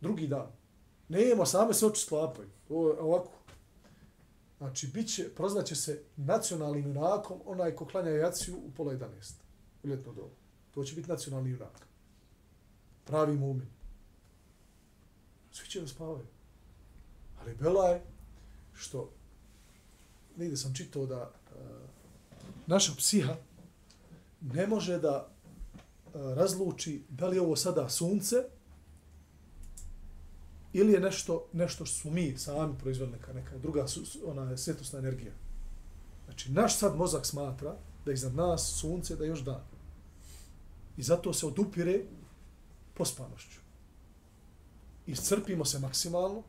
Drugi 0.00 0.26
dan. 0.26 0.46
Nemo, 1.08 1.46
same 1.46 1.74
se 1.74 1.86
oči 1.86 2.02
sklapaju. 2.02 2.48
O, 2.68 2.96
ovako. 3.00 3.32
Znači, 4.58 4.86
bit 4.86 5.14
će, 5.14 5.34
proznaće 5.34 5.74
se 5.74 6.02
nacionalnim 6.16 6.86
junakom 6.86 7.40
onaj 7.46 7.76
ko 7.76 7.86
klanja 7.86 8.10
jaciju 8.10 8.56
u 8.56 8.70
pola 8.76 8.92
11. 8.92 9.34
U 9.82 9.88
ljetno 9.88 10.12
dobu. 10.12 10.34
To 10.74 10.84
će 10.84 10.94
biti 10.94 11.08
nacionalni 11.08 11.50
junak. 11.50 11.86
Pravi 13.04 13.36
mumin. 13.36 13.68
Svi 15.52 15.68
će 15.68 15.80
da 15.80 15.86
spavaju. 15.86 16.26
Ali 17.40 17.54
Bela 17.54 17.88
je 17.88 18.02
što 18.74 19.10
negdje 20.36 20.56
sam 20.56 20.74
čitao 20.74 21.06
da 21.06 21.22
uh, 21.22 21.60
naša 22.66 22.92
psiha 22.96 23.36
ne 24.40 24.66
može 24.66 24.98
da 24.98 25.28
uh, 25.28 26.12
razluči 26.14 27.02
da 27.08 27.28
li 27.28 27.36
je 27.36 27.42
ovo 27.42 27.56
sada 27.56 27.88
sunce 27.88 28.36
ili 30.72 30.92
je 30.92 31.00
nešto 31.00 31.48
nešto 31.52 31.86
što 31.86 31.96
su 31.96 32.10
mi 32.10 32.38
sami 32.38 32.78
proizveli 32.78 33.12
neka, 33.12 33.32
neka 33.32 33.58
druga 33.58 33.86
ona 34.24 34.56
svjetlosna 34.56 34.98
energija. 34.98 35.32
Znači, 36.24 36.52
naš 36.52 36.78
sad 36.78 36.96
mozak 36.96 37.26
smatra 37.26 37.76
da 38.04 38.12
iznad 38.12 38.34
nas 38.34 38.78
sunce, 38.80 39.16
da 39.16 39.24
je 39.24 39.28
još 39.28 39.40
dan. 39.40 39.60
I 40.96 41.02
zato 41.02 41.32
se 41.32 41.46
odupire 41.46 42.04
pospanošću. 42.94 43.60
Iscrpimo 45.06 45.64
se 45.64 45.78
maksimalno, 45.78 46.42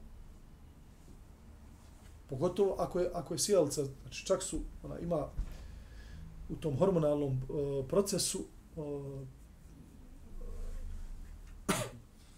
pogotovo 2.29 2.75
ako 2.79 2.99
je, 2.99 3.11
ako 3.13 3.33
je 3.33 3.39
sjelca, 3.39 3.85
znači 4.01 4.25
čak 4.25 4.43
su, 4.43 4.59
ona 4.83 4.99
ima 4.99 5.27
u 6.49 6.55
tom 6.55 6.77
hormonalnom 6.77 7.31
uh, 7.31 7.85
procesu 7.87 8.45
uh, 8.75 9.27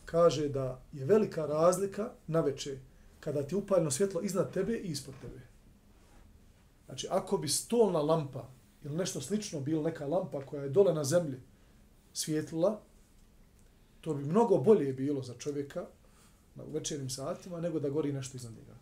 kaže 0.05 0.49
da 0.49 0.81
je 0.93 1.05
velika 1.05 1.45
razlika 1.45 2.11
na 2.27 2.41
veče 2.41 2.79
kada 3.19 3.43
ti 3.43 3.55
upaljeno 3.55 3.91
svjetlo 3.91 4.21
iznad 4.21 4.53
tebe 4.53 4.73
i 4.73 4.87
ispod 4.87 5.15
tebe. 5.21 5.41
Znači, 6.85 7.07
ako 7.09 7.37
bi 7.37 7.47
stolna 7.47 7.99
lampa 7.99 8.47
ili 8.83 8.95
nešto 8.95 9.21
slično 9.21 9.59
bilo 9.59 9.83
neka 9.83 10.07
lampa 10.07 10.45
koja 10.45 10.63
je 10.63 10.69
dole 10.69 10.93
na 10.93 11.03
zemlji 11.03 11.39
svjetlila, 12.13 12.81
to 14.05 14.13
bi 14.13 14.23
mnogo 14.23 14.57
bolje 14.57 14.93
bilo 14.93 15.21
za 15.21 15.33
čovjeka 15.33 15.85
na 16.55 16.63
večernim 16.63 17.09
satima 17.09 17.61
nego 17.61 17.79
da 17.79 17.89
gori 17.89 18.13
nešto 18.13 18.37
iznad 18.37 18.53
njega. 18.53 18.75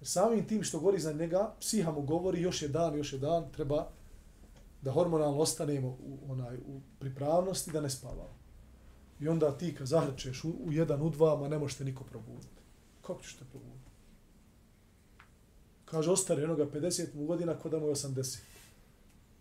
Jer 0.00 0.08
samim 0.08 0.46
tim 0.48 0.62
što 0.62 0.80
gori 0.80 0.96
iznad 0.96 1.16
njega, 1.16 1.54
psiha 1.60 1.92
mu 1.92 2.02
govori 2.02 2.40
još 2.42 2.62
je 2.62 2.68
dan, 2.68 2.96
još 2.96 3.12
je 3.12 3.18
dan, 3.18 3.50
treba 3.52 3.88
da 4.82 4.92
hormonalno 4.92 5.38
ostanemo 5.38 5.88
u, 5.88 6.18
onaj, 6.28 6.56
u 6.56 6.80
pripravnosti 6.98 7.72
da 7.72 7.80
ne 7.80 7.90
spavamo. 7.90 8.38
I 9.20 9.28
onda 9.28 9.58
ti 9.58 9.74
kad 9.74 9.86
zahrčeš 9.86 10.44
u, 10.44 10.52
u 10.64 10.72
jedan, 10.72 11.02
u 11.02 11.10
dva, 11.10 11.36
ma 11.36 11.48
ne 11.48 11.58
možete 11.58 11.84
niko 11.84 12.04
probuditi. 12.04 12.62
Kako 13.02 13.22
ćeš 13.22 13.36
te 13.36 13.44
probuditi? 13.50 13.90
Kaže, 15.84 16.10
ostare 16.10 16.44
onoga 16.44 16.66
50 16.66 17.26
godina 17.26 17.58
ko 17.58 17.68
da 17.68 17.78
mu 17.78 17.86
je 17.86 17.94
80. 17.94 18.38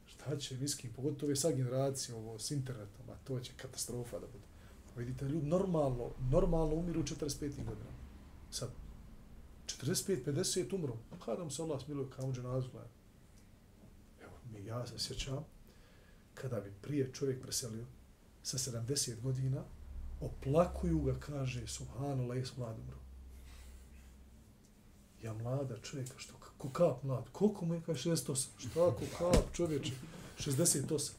Šta 0.06 0.38
će, 0.38 0.58
miskin, 0.58 0.93
pogotovo 0.93 1.30
je 1.30 1.36
sa 1.36 1.51
generacijom, 1.51 2.17
ovo, 2.17 2.39
s 2.39 2.51
internetom, 2.51 3.10
a 3.10 3.15
to 3.23 3.39
će 3.39 3.53
katastrofa 3.58 4.19
da 4.19 4.27
bude. 4.27 4.57
Vidite, 4.97 5.25
ljudi 5.25 5.47
normalno, 5.47 6.12
normalno 6.31 6.75
umiru 6.75 6.99
u 6.99 7.03
45. 7.03 7.39
godina. 7.39 7.91
Sad, 8.51 8.69
45, 9.65 10.25
50 10.25 10.75
umro. 10.75 10.97
Kada 11.25 11.43
mu 11.43 11.51
se 11.51 11.62
Allah 11.62 11.81
smiluje, 11.81 12.10
kao 12.15 12.25
uđe 12.25 12.43
nazva. 12.43 12.83
Evo, 14.21 14.31
mi 14.53 14.65
ja 14.65 14.88
se 14.88 14.99
sjećam, 14.99 15.45
kada 16.33 16.60
bi 16.60 16.73
prije 16.81 17.13
čovjek 17.13 17.41
preselio, 17.41 17.86
sa 18.43 18.57
70 18.57 19.21
godina, 19.21 19.63
oplakuju 20.21 20.99
ga, 20.99 21.15
kaže, 21.19 21.67
subhanallah, 21.67 22.38
jes 22.38 22.57
mlad 22.57 22.75
umro. 22.79 22.97
Ja 25.23 25.33
mlada 25.33 25.77
čovjeka, 25.77 26.13
što, 26.17 26.33
ko 26.57 26.69
kap 26.69 27.03
mlad, 27.03 27.29
koliko 27.31 27.65
mu 27.65 27.73
je 27.73 27.81
kaže, 27.86 28.10
68? 28.10 28.47
Šta 28.57 28.73
ko 28.73 29.03
kap 29.17 29.55
čovječe? 29.55 29.91
68. 30.39 31.12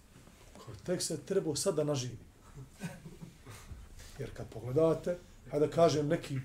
Kao, 0.53 0.75
tek 0.87 1.03
se 1.03 1.19
trebao 1.27 1.57
sad 1.57 1.75
da 1.75 1.85
naživi. 1.85 2.28
Jer 4.19 4.31
kad 4.35 4.49
pogledate, 4.49 5.19
hajde 5.51 5.67
da 5.67 5.73
kažem 5.73 6.09
neki 6.09 6.39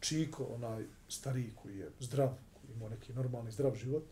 čiko, 0.00 0.44
onaj 0.44 0.84
stariji 1.08 1.50
koji 1.62 1.78
je 1.78 1.90
zdrav, 2.00 2.28
koji 2.28 2.76
ima 2.76 2.88
neki 2.88 3.12
normalni 3.12 3.52
zdrav 3.52 3.74
život, 3.74 4.04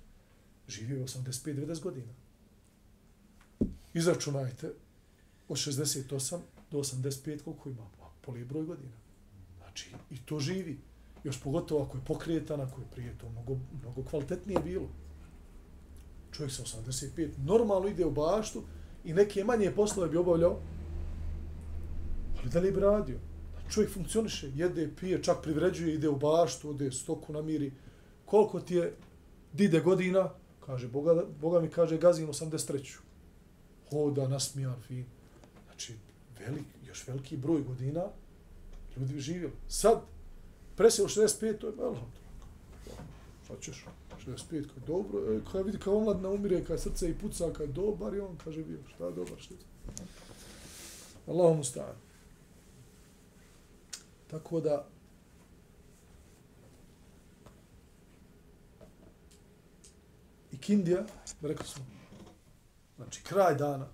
živi 0.69 1.01
85-90 1.01 1.83
godina. 1.83 2.13
Izračunajte 3.95 4.73
od 5.49 5.57
68 5.57 6.39
do 6.71 6.79
85 6.79 7.43
koliko 7.43 7.69
ima, 7.69 7.87
pa 7.99 8.11
poli 8.21 8.45
broj 8.45 8.65
godina. 8.65 8.93
Znači, 9.59 9.91
i 10.11 10.17
to 10.19 10.41
živi. 10.41 10.79
Još 11.25 11.41
pogotovo 11.43 11.83
ako 11.83 11.97
je 11.97 12.05
pokretan, 12.05 12.61
ako 12.61 12.81
je 12.81 12.87
prije 12.95 13.19
to 13.19 13.29
mnogo, 13.29 13.59
mnogo 13.83 14.03
kvalitetnije 14.11 14.61
bilo. 14.65 14.89
Čovjek 16.33 16.53
sa 16.53 16.63
85 16.63 17.31
normalno 17.39 17.89
ide 17.89 18.07
u 18.07 18.11
baštu 18.11 18.63
i 19.05 19.13
neke 19.13 19.45
manje 19.45 19.71
poslove 19.71 20.09
bi 20.09 20.17
obavljao, 20.17 20.61
ali 22.43 22.51
da 22.51 22.61
li 22.61 22.73
bi 22.73 22.81
radio? 22.81 23.19
Čovjek 23.71 23.93
funkcioniše, 23.93 24.51
jede, 24.55 24.91
pije, 25.01 25.23
čak 25.23 25.43
privređuje, 25.43 25.95
ide 25.95 26.09
u 26.09 26.17
baštu, 26.17 26.71
ode 26.71 26.93
stoku 26.93 27.33
namiri. 27.33 27.73
Koliko 28.25 28.61
ti 28.61 28.75
je 28.75 28.95
dide 29.53 29.81
godina? 29.81 30.31
Kaže, 30.67 30.89
Boga, 30.89 31.25
Boga 31.41 31.61
mi 31.61 31.71
kaže, 31.71 31.99
gazim 31.99 32.29
83. 32.29 32.99
Hoda, 33.91 34.29
nasmijan, 34.29 34.83
fin. 34.89 35.05
Znači, 35.67 35.95
velik, 36.39 36.65
još 36.87 37.09
veliki 37.09 37.37
broj 37.37 37.63
godina 37.63 38.03
ljudi 38.97 39.15
bi 39.15 39.21
živjeli. 39.21 39.53
Sad, 39.69 40.01
presio 40.77 41.05
65, 41.05 41.59
to 41.59 41.67
je 41.67 41.73
malo. 41.77 42.09
Šta 43.45 43.55
ćeš? 43.61 43.85
65, 44.27 44.67
kao 44.67 44.83
dobro, 44.87 45.35
e, 45.35 45.41
kada 45.53 45.65
vidi 45.65 45.79
kao 45.79 45.97
omladna 45.97 46.29
umire, 46.29 46.65
kada 46.65 46.79
srce 46.79 47.11
i 47.11 47.15
puca, 47.15 47.53
kada 47.53 47.65
je 47.65 47.73
dobar, 47.73 48.15
i 48.15 48.21
on 48.21 48.37
kaže 48.45 48.65
bio, 48.65 48.79
šta 48.95 49.05
je 49.07 49.13
dobar, 49.13 49.39
šta 49.39 49.55
je 49.55 49.61
Allah 51.27 51.57
mu. 51.57 51.63
Tako 54.33 54.61
da, 54.61 54.89
i 60.53 60.59
Kindija, 60.59 61.05
rekli 61.43 61.67
smo, 61.67 61.85
znači 62.97 63.23
kraj 63.23 63.55
dana, 63.55 63.89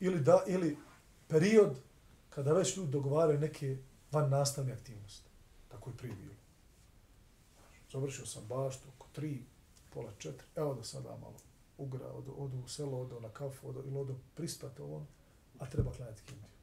ili 0.00 0.20
da, 0.20 0.44
ili 0.46 0.76
period 1.28 1.76
kada 2.30 2.52
već 2.52 2.76
ljudi 2.76 2.90
dogovaraju 2.90 3.40
neke 3.40 3.78
van 4.12 4.30
nastavne 4.30 4.72
aktivnosti. 4.72 5.30
Tako 5.68 5.90
je 5.90 5.96
prije 5.96 6.14
bilo. 6.14 6.34
Završio 7.92 8.26
sam 8.26 8.46
baštu 8.48 8.88
oko 8.96 9.08
tri, 9.12 9.44
pola 9.90 10.12
četiri, 10.18 10.46
evo 10.56 10.74
da 10.74 10.84
sada 10.84 11.08
malo 11.08 11.36
ugra, 11.78 12.06
odu, 12.06 12.34
odu 12.38 12.58
u 12.58 12.68
selo, 12.68 13.00
odu 13.00 13.20
na 13.20 13.28
kafu, 13.28 13.68
odu, 13.68 13.82
ili 13.86 13.98
odu 13.98 14.16
prispati 14.34 14.82
ovo, 14.82 15.06
a 15.58 15.66
treba 15.66 15.92
klanjati 15.92 16.22
kindiju 16.22 16.59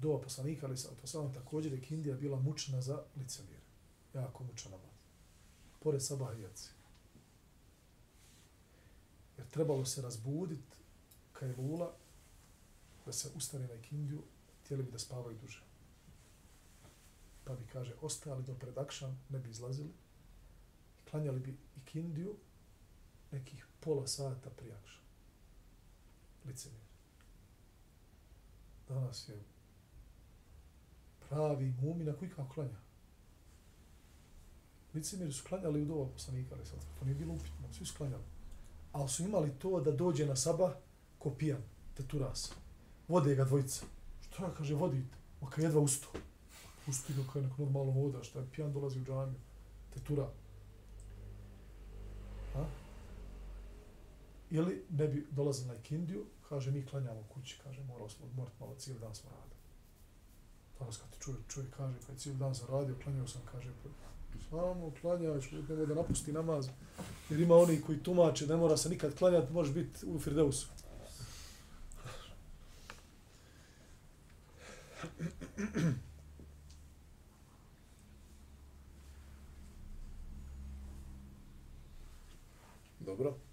do 0.00 0.20
poslanika, 0.20 0.66
ali 0.66 0.76
sa 0.76 0.88
poslanom 1.00 1.34
također 1.34 1.72
je 1.72 1.80
kindija 1.80 2.16
bila 2.16 2.40
mučna 2.40 2.80
za 2.80 3.02
licemire. 3.16 3.60
Jako 4.14 4.44
mučna 4.44 4.70
namaz. 4.70 4.96
Pored 5.80 6.02
sabah 6.02 6.38
i 6.38 6.42
jaci. 6.42 6.70
Jer 9.38 9.46
trebalo 9.48 9.84
se 9.84 10.02
razbuditi 10.02 10.76
kajlula, 11.32 11.92
da 13.06 13.12
se 13.12 13.30
ustane 13.36 13.68
na 13.68 13.82
Kindiju, 13.82 14.22
htjeli 14.64 14.82
bi 14.82 14.90
da 14.90 14.98
spavaju 14.98 15.38
duže. 15.42 15.62
Pa 17.44 17.54
bi, 17.54 17.66
kaže, 17.72 17.94
ostali 18.00 18.42
do 18.42 18.54
predakšan, 18.54 19.18
ne 19.28 19.38
bi 19.38 19.50
izlazili, 19.50 19.90
klanjali 21.10 21.40
bi 21.40 21.56
ikindiju 21.76 22.36
nekih 23.30 23.66
pola 23.80 24.06
sata 24.06 24.50
prije 24.50 24.74
akšan. 24.74 25.02
Licemir. 26.44 26.80
Danas 28.88 29.28
je 29.28 29.42
pravi 31.30 31.74
mumina 31.82 32.12
koji 32.12 32.30
kao 32.30 32.48
klanja. 32.54 32.78
Licimiri 34.94 35.32
su 35.32 35.44
klanjali 35.48 35.82
u 35.82 35.84
doba 35.84 36.12
poslanika, 36.12 36.54
ali 36.54 36.66
sad 36.66 36.78
to 36.98 37.04
nije 37.04 37.14
bilo 37.14 37.34
upitno, 37.34 37.72
svi 37.72 37.86
su 37.86 37.94
klanjali. 37.96 38.22
Ali 38.92 39.08
su 39.08 39.22
imali 39.22 39.50
to 39.58 39.80
da 39.80 39.92
dođe 39.92 40.26
na 40.26 40.36
sabah 40.36 40.72
ko 41.18 41.30
pijan, 41.30 41.62
teturas. 41.96 42.52
Vode 43.08 43.34
ga 43.34 43.44
dvojica. 43.44 43.84
Što 44.20 44.44
ja 44.44 44.54
kaže, 44.54 44.74
vodite? 44.74 45.16
Ma 45.40 45.50
kad 45.50 45.64
jedva 45.64 45.80
usto. 45.80 46.08
Pusti 46.86 47.14
ga 47.14 47.22
kao 47.32 47.42
neko 47.42 47.62
normalno 47.62 47.92
voda, 47.92 48.22
što 48.22 48.38
je 48.38 48.50
pijan 48.52 48.72
dolazi 48.72 49.00
u 49.00 49.04
džamiju. 49.04 49.40
Tetura. 49.94 50.30
A? 52.56 52.64
Ili 54.50 54.84
ne 54.90 55.08
bi 55.08 55.26
dolazili 55.30 55.68
na 55.68 55.74
ikindiju, 55.74 56.26
kaže, 56.48 56.70
mi 56.70 56.86
klanjamo 56.86 57.22
kući, 57.34 57.60
kaže, 57.64 57.84
morao 57.84 58.08
smo 58.08 58.26
odmoriti 58.26 58.56
malo, 58.60 58.74
cijeli 58.74 59.00
dan 59.00 59.14
smo 59.14 59.30
radili. 59.30 59.59
Danas 60.80 60.96
kad 60.96 61.10
ti 61.10 61.18
čovjek, 61.20 61.42
čovjek 61.48 61.76
kaže, 61.76 61.94
kad 62.06 62.18
cijeli 62.18 62.38
dan 62.38 62.54
zaradio, 62.54 62.78
radio, 62.78 62.96
klanjao 63.04 63.26
sam, 63.26 63.42
kaže, 63.52 63.68
pa, 63.82 63.88
samo 64.50 64.92
klanjaš, 65.00 65.50
nemoj 65.50 65.86
da 65.86 65.94
napusti 65.94 66.32
namaz. 66.32 66.68
Jer 67.30 67.40
ima 67.40 67.56
oni 67.56 67.80
koji 67.80 68.02
tumače, 68.02 68.46
ne 68.46 68.56
mora 68.56 68.76
se 68.76 68.88
nikad 68.88 69.14
klanjati, 69.14 69.52
može 69.52 69.72
biti 69.72 70.06
u 70.06 70.18
Firdeusu. 70.18 70.68
Dobro. 83.00 83.49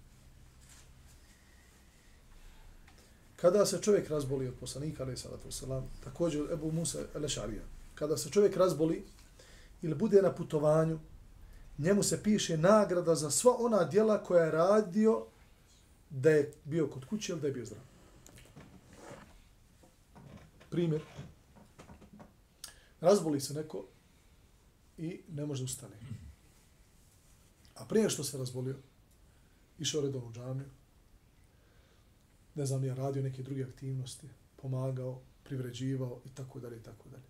Kada 3.40 3.66
se 3.66 3.82
čovjek 3.82 4.08
razboli 4.08 4.48
od 4.48 4.54
poslanika, 4.60 5.02
ali 5.02 5.16
salatu 5.16 5.48
wasalam, 5.48 5.82
također 6.04 6.52
Ebu 6.52 6.72
Musa 6.72 6.98
Elešarija, 7.14 7.62
kada 7.94 8.16
se 8.16 8.30
čovjek 8.30 8.56
razboli 8.56 9.04
ili 9.82 9.94
bude 9.94 10.22
na 10.22 10.34
putovanju, 10.34 10.98
njemu 11.78 12.02
se 12.02 12.22
piše 12.22 12.56
nagrada 12.56 13.14
za 13.14 13.30
sva 13.30 13.56
ona 13.58 13.84
djela 13.84 14.24
koja 14.24 14.44
je 14.44 14.50
radio 14.50 15.26
da 16.10 16.30
je 16.30 16.52
bio 16.64 16.86
kod 16.86 17.04
kuće 17.04 17.32
ili 17.32 17.40
da 17.40 17.46
je 17.46 17.52
bio 17.52 17.64
zdrav. 17.64 17.82
Primjer. 20.70 21.02
Razboli 23.00 23.40
se 23.40 23.54
neko 23.54 23.84
i 24.96 25.20
ne 25.28 25.46
može 25.46 25.64
ustane. 25.64 25.96
A 27.74 27.84
prije 27.84 28.10
što 28.10 28.24
se 28.24 28.38
razbolio, 28.38 28.76
išao 29.78 30.00
redovno 30.00 30.28
u 30.28 30.32
džamiju, 30.32 30.68
ne 32.58 32.66
znam, 32.66 32.84
ja 32.84 32.94
radio 32.94 33.22
neke 33.22 33.42
druge 33.42 33.64
aktivnosti, 33.64 34.28
pomagao, 34.56 35.20
privređivao 35.44 36.20
i 36.24 36.28
tako 36.34 36.60
dalje 36.60 36.76
i 36.76 36.82
tako 36.82 37.08
dalje. 37.08 37.28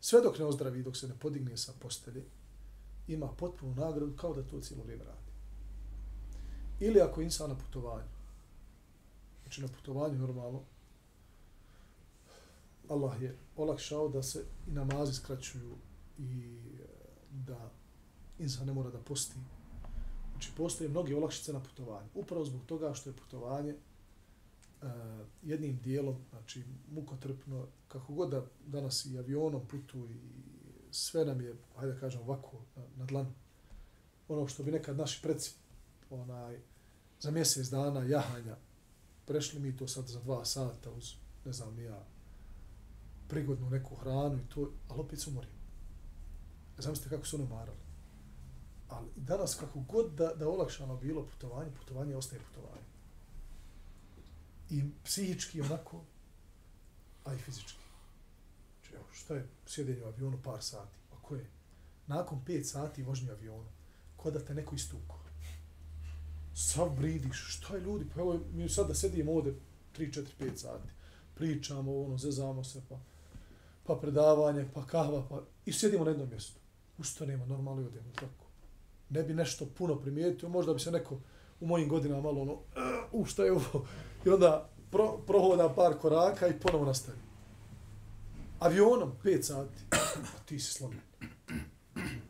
Sve 0.00 0.20
dok 0.20 0.38
ne 0.38 0.44
ozdravi, 0.44 0.82
dok 0.82 0.96
se 0.96 1.08
ne 1.08 1.14
podigne 1.18 1.56
sa 1.56 1.72
postelje, 1.80 2.24
ima 3.08 3.28
potpunu 3.28 3.74
nagradu 3.74 4.16
kao 4.16 4.34
da 4.34 4.42
to 4.42 4.60
cijelo 4.60 4.82
vrijeme 4.82 5.04
radi. 5.04 5.32
Ili 6.80 7.00
ako 7.00 7.20
je 7.20 7.24
insan 7.24 7.50
na 7.50 7.58
putovanju, 7.58 8.08
znači 9.42 9.62
na 9.62 9.68
putovanju 9.68 10.18
normalno, 10.18 10.62
Allah 12.88 13.22
je 13.22 13.36
olakšao 13.56 14.08
da 14.08 14.22
se 14.22 14.44
i 14.68 14.72
namazi 14.72 15.14
skraćuju 15.14 15.76
i 16.18 16.58
eh, 16.80 16.86
da 17.30 17.70
insan 18.38 18.66
ne 18.66 18.72
mora 18.72 18.90
da 18.90 18.98
posti. 18.98 19.36
Znači, 20.32 20.50
postoje 20.56 20.90
mnoge 20.90 21.16
olakšice 21.16 21.52
na 21.52 21.60
putovanju. 21.60 22.08
Upravo 22.14 22.44
zbog 22.44 22.60
toga 22.66 22.94
što 22.94 23.10
je 23.10 23.16
putovanje 23.16 23.76
uh, 24.82 24.88
jednim 25.42 25.78
dijelom, 25.78 26.16
znači, 26.30 26.64
mukotrpno, 26.90 27.66
kako 27.88 28.14
god 28.14 28.30
da 28.30 28.42
danas 28.66 29.06
i 29.06 29.18
avionom 29.18 29.66
putu 29.66 30.08
i 30.10 30.16
sve 30.90 31.24
nam 31.24 31.40
je, 31.40 31.54
hajde 31.76 31.92
da 31.92 32.00
kažem, 32.00 32.20
ovako 32.20 32.56
na, 32.76 32.82
na 32.96 33.04
dlanu. 33.04 33.32
Ono 34.28 34.48
što 34.48 34.62
bi 34.62 34.70
nekad 34.70 34.96
naši 34.96 35.22
preci, 35.22 35.54
onaj, 36.10 36.58
za 37.20 37.30
mjesec 37.30 37.66
dana 37.66 38.02
jahanja, 38.02 38.56
prešli 39.26 39.60
mi 39.60 39.76
to 39.76 39.88
sad 39.88 40.06
za 40.06 40.20
dva 40.20 40.44
sata 40.44 40.90
uz, 40.90 41.14
ne 41.44 41.52
znam, 41.52 41.78
ja, 41.78 42.04
prigodnu 43.28 43.70
neku 43.70 43.94
hranu 43.94 44.38
i 44.38 44.48
to, 44.54 44.70
ali 44.88 45.00
opet 45.00 45.20
su 45.20 45.30
umorili. 45.30 45.52
E, 46.78 46.82
zamislite 46.82 47.10
kako 47.10 47.26
su 47.26 47.36
ono 47.36 47.46
marali. 47.46 47.78
Ali 48.88 49.08
danas 49.16 49.54
kako 49.54 49.80
god 49.80 50.14
da, 50.14 50.34
da 50.34 50.48
olakšano 50.48 50.96
bilo 50.96 51.26
putovanje, 51.26 51.70
putovanje 51.70 52.16
ostaje 52.16 52.42
putovanje. 52.42 52.86
I 54.70 54.82
psihički 55.04 55.60
onako, 55.60 56.04
a 57.24 57.34
i 57.34 57.38
fizički. 57.38 57.78
Znači, 58.80 58.94
evo, 58.94 59.04
šta 59.12 59.34
je 59.34 59.48
sjedenje 59.66 60.02
u 60.04 60.06
avionu 60.06 60.42
par 60.42 60.62
sati? 60.62 60.96
A 61.12 61.22
ko 61.22 61.34
je? 61.34 61.46
Nakon 62.06 62.44
pet 62.44 62.66
sati 62.66 63.02
vožnje 63.02 63.30
avionu, 63.30 63.68
ko 64.16 64.30
da 64.30 64.44
te 64.44 64.54
neko 64.54 64.74
istuko. 64.74 65.18
Sav 66.54 66.90
bridiš, 66.90 67.44
šta 67.48 67.74
je 67.74 67.80
ljudi? 67.80 68.06
Pa 68.14 68.20
evo, 68.20 68.40
mi 68.52 68.68
sad 68.68 68.88
da 68.88 68.94
sedimo 68.94 69.32
ovde 69.32 69.54
3, 69.98 70.12
4, 70.12 70.26
5 70.40 70.56
sati. 70.56 70.88
Pričamo, 71.34 72.02
ono, 72.02 72.18
zezamo 72.18 72.64
se, 72.64 72.82
pa 72.88 72.98
pa 73.86 73.94
predavanje, 73.94 74.68
pa 74.74 74.86
kahva, 74.86 75.22
pa... 75.28 75.42
I 75.66 75.72
sjedimo 75.72 76.04
na 76.04 76.10
jednom 76.10 76.28
mjestu. 76.28 76.60
Ustanemo, 76.98 77.46
normalno 77.46 77.82
i 77.82 77.86
odemo, 77.86 78.10
tako. 78.14 78.46
Ne 79.10 79.22
bi 79.22 79.34
nešto 79.34 79.66
puno 79.78 79.96
primijetio, 79.96 80.48
možda 80.48 80.74
bi 80.74 80.80
se 80.80 80.90
neko 80.90 81.20
u 81.60 81.66
mojim 81.66 81.88
godinama 81.88 82.22
malo 82.22 82.40
ono, 82.40 82.52
eh, 82.52 83.08
u 83.12 83.24
šta 83.24 83.44
je 83.44 83.52
ovo? 83.52 83.86
I 84.24 84.28
onda 84.28 84.68
pro, 84.90 85.18
prohoda 85.26 85.74
par 85.74 85.98
koraka 85.98 86.48
i 86.48 86.60
ponovo 86.60 86.84
nastavi. 86.84 87.18
Avionom, 88.60 89.12
pet 89.22 89.44
sati, 89.44 89.84
a 90.36 90.44
ti 90.46 90.60
si 90.60 90.72
slomljen. 90.72 91.02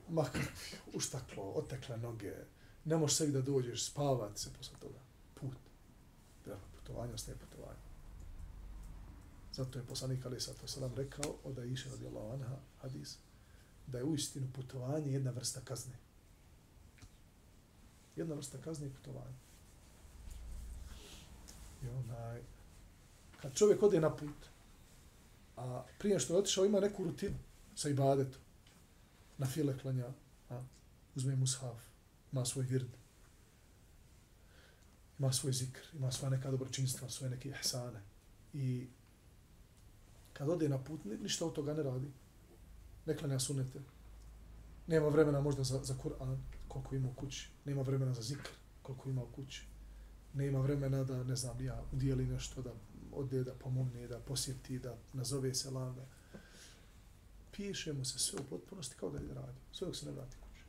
Ma 0.09 0.25
kakvi, 0.25 0.43
uštaklo, 0.95 1.43
otekle 1.43 1.97
noge, 1.97 2.35
ne 2.85 2.97
možeš 2.97 3.17
sebi 3.17 3.33
da 3.33 3.41
dođeš, 3.41 3.87
spavati 3.91 4.41
se 4.41 4.51
posle 4.59 4.77
toga. 4.81 4.99
Put. 5.35 5.57
Da, 6.47 6.57
putovanje, 6.77 7.15
ostaje 7.15 7.37
putovanje. 7.37 7.79
Zato 9.53 9.79
je 9.79 9.85
poslanik 9.85 10.27
Ali 10.27 10.41
Sato 10.41 10.67
Salam 10.67 10.95
rekao 10.95 11.35
od 11.45 11.59
Aisha 11.59 11.91
radijallahu 11.91 12.33
anha 12.33 12.57
hadis 12.83 13.19
da 13.87 13.99
je 13.99 14.05
uistinu 14.05 14.49
putovanje 14.55 15.13
jedna 15.13 15.31
vrsta 15.31 15.61
kazne. 15.65 15.93
Jedna 18.17 18.35
vrsta 18.35 18.59
kazne 18.59 18.87
je 18.87 18.93
putovanje. 18.93 19.37
I 21.83 21.89
onaj, 21.89 22.41
kad 23.41 23.55
čovjek 23.55 23.83
ode 23.83 24.01
na 24.01 24.17
put, 24.17 24.47
a 25.57 25.85
prije 25.99 26.19
što 26.19 26.35
je 26.35 26.39
otišao 26.39 26.65
ima 26.65 26.81
neku 26.81 27.05
rutinu 27.05 27.37
sa 27.75 27.89
ibadetom, 27.89 28.41
na 29.39 29.47
file 29.47 29.79
klanja, 29.79 30.07
a, 30.51 30.63
uzme 31.15 31.37
mushaf, 31.37 31.79
ima 32.33 32.45
svoj 32.45 32.65
vird, 32.65 32.89
ima 35.19 35.33
svoj 35.33 35.53
zikr, 35.53 35.81
ima 35.93 36.13
svoje 36.13 36.31
neka 36.31 36.51
dobročinstva, 36.51 37.09
svoje 37.09 37.31
neke 37.31 37.49
ihsane. 37.49 38.01
I 38.53 38.87
kad 40.33 40.49
ode 40.49 40.69
na 40.69 40.79
put, 40.79 41.05
ništa 41.05 41.47
od 41.47 41.53
toga 41.53 41.75
ne 41.75 41.83
radi. 41.83 42.11
Ne 43.07 43.17
klanja 43.17 43.39
sunete. 43.39 43.81
Nema 44.87 45.09
vremena 45.09 45.41
možda 45.41 45.65
za, 45.65 45.85
za 45.85 45.95
Kur'an, 45.95 46.37
koliko 46.69 46.95
ima 46.95 47.09
u 47.09 47.15
kući. 47.15 47.51
Nema 47.65 47.83
vremena 47.83 48.15
za 48.15 48.23
zikr, 48.23 48.51
koliko 48.83 49.09
ima 49.09 49.23
u 49.23 49.27
kući. 49.27 49.67
Nema 50.35 50.61
vremena 50.61 51.05
da, 51.05 51.25
ne 51.25 51.37
znam, 51.37 51.61
ja 51.61 51.83
udijeli 51.93 52.27
nešto, 52.27 52.63
da 52.63 52.73
ode, 53.13 53.45
da 53.45 53.55
pomogne, 53.55 54.07
da 54.07 54.19
posjeti, 54.19 54.79
da 54.79 54.97
nazove 55.13 55.55
se 55.55 55.71
landa. 55.71 56.07
Piše 57.53 57.93
mu 57.93 58.05
se 58.05 58.19
sve 58.19 58.41
u 58.41 58.45
potpunosti 58.45 58.97
kao 58.97 59.11
da 59.11 59.19
je 59.19 59.35
radi. 59.35 59.59
Sve 59.73 59.87
dok 59.87 59.97
se 59.97 60.07
ne 60.07 60.13
vrati 60.13 60.37
kuće. 60.37 60.65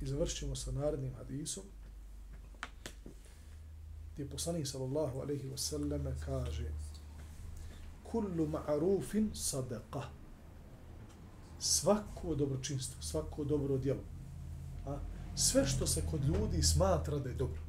I 0.00 0.06
završit 0.06 0.38
ćemo 0.38 0.56
sa 0.56 0.72
narednim 0.72 1.14
hadisom 1.14 1.64
gdje 4.16 4.30
poslanik 4.30 4.66
sallallahu 4.66 5.20
alaihi 5.20 5.48
wa 5.48 5.56
sallam 5.56 6.04
kaže 6.24 6.72
kullu 8.04 8.46
ma'rufin 8.48 9.34
sadaqa 9.34 10.02
svako 11.66 12.34
dobročinstvo, 12.34 13.02
svako 13.02 13.44
dobro 13.44 13.78
djelo 13.78 14.02
a, 14.86 14.98
sve 15.34 15.66
što 15.66 15.86
se 15.86 16.02
kod 16.10 16.24
ljudi 16.24 16.62
smatra 16.62 17.18
da 17.18 17.28
je 17.28 17.34
dobro. 17.34 17.60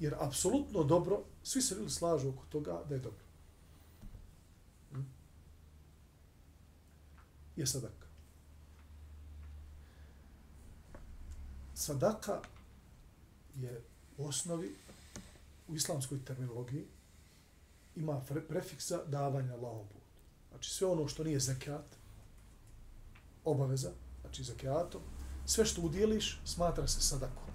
Jer 0.00 0.14
apsolutno 0.20 0.84
dobro 0.84 1.22
svi 1.42 1.62
se 1.62 1.74
ljudi 1.74 1.90
slažu 1.90 2.28
oko 2.28 2.44
toga 2.46 2.82
da 2.88 2.94
je 2.94 3.00
dobro. 3.00 3.24
Hm? 4.92 5.00
Je 7.56 7.66
sadaka. 7.66 8.06
Sadaka 11.74 12.40
je 13.54 13.82
u 14.18 14.26
osnovi 14.26 14.74
u 15.68 15.76
islamskoj 15.76 16.24
terminologiji 16.24 16.86
ima 17.96 18.20
prefiksa 18.48 19.04
davanja 19.04 19.54
Allahom. 19.54 19.95
Znači 20.56 20.70
sve 20.70 20.86
ono 20.86 21.08
što 21.08 21.24
nije 21.24 21.40
zekat, 21.40 21.96
obaveza, 23.44 23.90
znači 24.20 24.44
zekatom, 24.44 25.00
sve 25.46 25.64
što 25.64 25.82
udjeliš 25.82 26.40
smatra 26.44 26.88
se 26.88 27.00
sadakom. 27.00 27.54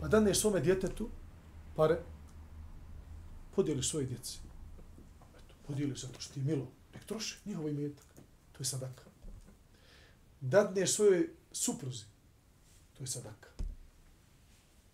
Pa 0.00 0.08
daneš 0.08 0.40
svome 0.40 0.60
djetetu 0.60 1.08
pare, 1.76 2.02
podijeliš 3.56 3.90
svoje 3.90 4.06
djeci. 4.06 4.38
Eto, 5.38 5.54
podijeliš 5.66 6.00
zato 6.02 6.20
što 6.20 6.34
ti 6.34 6.40
je 6.40 6.44
milo. 6.44 6.66
Nek 6.94 7.04
troši 7.04 7.38
njihovo 7.44 7.68
imetak. 7.68 8.06
To 8.52 8.60
je 8.60 8.64
sadaka. 8.64 9.04
Dadneš 10.40 10.94
svojoj 10.94 11.28
supruzi. 11.52 12.04
To 12.94 13.02
je 13.02 13.06
sadaka 13.06 13.52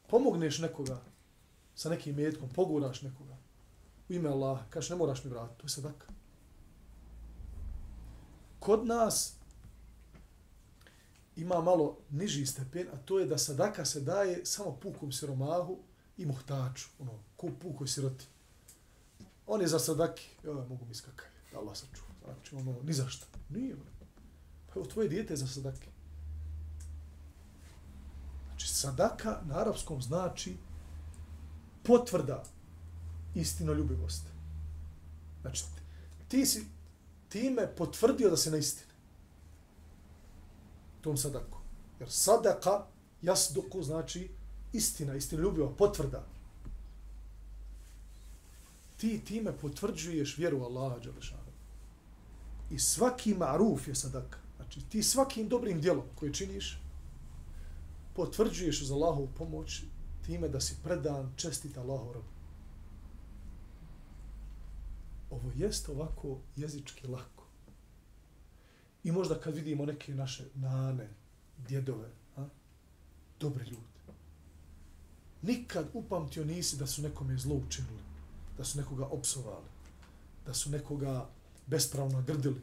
pomogneš 0.09 0.59
nekoga 0.59 1.01
sa 1.75 1.91
nekim 1.91 2.19
imetkom, 2.19 2.49
poguraš 2.49 3.03
nekoga 3.03 3.37
u 4.09 4.13
ime 4.13 4.29
Allaha, 4.29 4.65
kažeš 4.71 4.91
ne 4.91 4.97
moraš 4.97 5.25
mi 5.25 5.31
vratiti, 5.31 5.61
to 5.61 5.65
je 5.65 5.71
sadaka. 5.71 6.07
Kod 8.69 8.87
nas 8.87 9.33
ima 11.37 11.61
malo 11.61 11.99
niži 12.11 12.47
stepen, 12.47 12.89
a 12.93 12.97
to 12.97 13.19
je 13.19 13.27
da 13.27 13.39
sadaka 13.39 13.85
se 13.85 14.01
daje 14.01 14.47
samo 14.47 14.77
pukom 14.77 15.13
siromahu 15.13 15.79
i 16.17 16.27
muhtaču, 16.27 16.89
ono, 16.99 17.13
pukoj 17.61 17.89
siroti. 17.89 18.27
On 19.47 19.61
je 19.61 19.69
za 19.69 19.79
sadaki, 19.79 20.29
ja 20.45 20.53
mogu 20.53 20.85
mi 20.89 20.95
skakaj, 20.95 21.29
da 21.53 21.59
Allah 21.59 21.77
sačuva. 21.77 22.09
Znači, 22.25 22.55
ono, 22.55 22.75
ni 22.83 22.93
za 22.93 23.09
šta. 23.09 23.27
Nije, 23.49 23.75
ono. 23.75 23.85
pa 24.67 24.81
evo, 24.81 24.87
tvoje 24.87 25.09
dijete 25.09 25.33
je 25.33 25.37
za 25.37 25.47
sadaki. 25.47 25.89
Znači, 28.47 28.69
sadaka 28.69 29.41
na 29.45 29.59
arapskom 29.59 30.03
znači 30.03 30.57
potvrda 31.83 32.45
istinoljubivosti. 33.35 34.31
Znači, 35.41 35.65
ti 36.29 36.47
si 36.47 36.78
time 37.29 37.75
potvrdio 37.77 38.31
da 38.31 38.37
se 38.37 38.51
na 38.51 38.57
istine. 38.57 38.93
Tom 41.01 41.17
sadaku. 41.17 41.59
Jer 42.01 42.11
sadaka, 42.11 42.87
jasduku, 43.23 43.83
znači 43.83 44.29
istina, 44.73 45.15
istinoljubiva, 45.15 45.77
potvrda. 45.77 46.27
Ti 48.97 49.21
time 49.25 49.53
potvrđuješ 49.53 50.39
vjeru 50.39 50.63
Allaha 50.63 50.99
Đalešanu. 50.99 51.53
I 52.71 52.79
svaki 52.79 53.35
maruf 53.35 53.89
je 53.89 53.95
sadaka. 53.95 54.39
Znači, 54.57 54.81
ti 54.89 55.03
svakim 55.03 55.49
dobrim 55.49 55.81
djelom 55.81 56.05
koje 56.15 56.33
činiš, 56.33 56.83
potvrđuješ 58.15 58.83
uz 58.83 58.91
Allahovu 58.91 59.29
pomoć 59.39 59.83
time 60.27 60.49
da 60.49 60.61
si 60.61 60.77
predan 60.85 61.33
čestit 61.37 61.77
Allahov 61.79 62.13
robu. 62.13 62.38
Ovo 65.31 65.53
jest 65.55 65.89
ovako 65.89 66.41
jezički 66.57 67.07
lako. 67.07 67.45
I 69.05 69.13
možda 69.13 69.41
kad 69.41 69.55
vidimo 69.55 69.87
neke 69.87 70.15
naše 70.15 70.45
nane, 70.55 71.09
djedove, 71.69 72.09
a, 72.37 72.47
dobre 73.41 73.65
ljudi, 73.65 73.99
nikad 75.43 75.91
upamtio 75.93 76.45
nisi 76.45 76.77
da 76.77 76.87
su 76.87 77.03
nekome 77.03 77.39
zlo 77.39 77.55
učinili, 77.55 78.03
da 78.57 78.65
su 78.65 78.79
nekoga 78.79 79.07
opsovali, 79.07 79.69
da 80.47 80.55
su 80.55 80.71
nekoga 80.71 81.29
bespravno 81.67 82.23
grdili, 82.23 82.61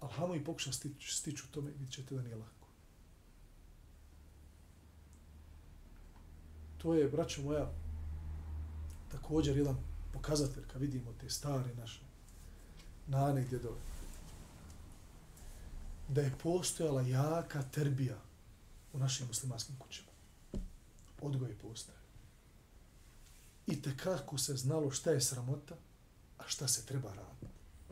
Ali 0.00 0.12
hamo 0.12 0.34
i 0.34 0.44
pokuša 0.44 0.72
stići, 0.72 1.16
stići 1.16 1.42
u 1.48 1.52
tome 1.52 1.70
i 1.70 1.72
vidjet 1.72 1.90
ćete 1.92 2.14
da 2.14 2.22
nije 2.22 2.36
lako. 2.36 2.68
To 6.78 6.94
je, 6.94 7.08
braćo 7.08 7.42
moja, 7.42 7.72
također 9.12 9.56
jedan 9.56 9.76
pokazatelj 10.12 10.66
kad 10.72 10.80
vidimo 10.80 11.12
te 11.20 11.30
stare 11.30 11.74
naše 11.74 12.00
nane 13.06 13.42
i 13.42 13.48
djedove. 13.48 13.80
Da 16.08 16.20
je 16.20 16.38
postojala 16.42 17.02
jaka 17.02 17.62
terbija 17.62 18.16
u 18.92 18.98
našim 18.98 19.26
muslimanskim 19.26 19.76
kućama. 19.76 20.08
Odgoj 21.20 21.48
je 21.48 21.58
postoje. 21.58 21.98
I 23.66 23.82
tekako 23.82 24.38
se 24.38 24.56
znalo 24.56 24.90
šta 24.90 25.10
je 25.10 25.20
sramota, 25.20 25.74
a 26.38 26.42
šta 26.46 26.68
se 26.68 26.86
treba 26.86 27.14
raditi. 27.14 27.46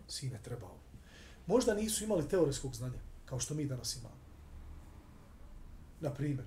Sine, 0.09 0.41
treba 0.43 0.66
ovo 0.66 0.89
možda 1.49 1.75
nisu 1.75 2.05
imali 2.05 2.29
teoretskog 2.29 2.75
znanja, 2.75 2.99
kao 3.25 3.41
što 3.41 3.55
mi 3.55 3.64
danas 3.64 3.97
imamo. 3.97 4.14
Na 6.01 6.11
primjer, 6.14 6.47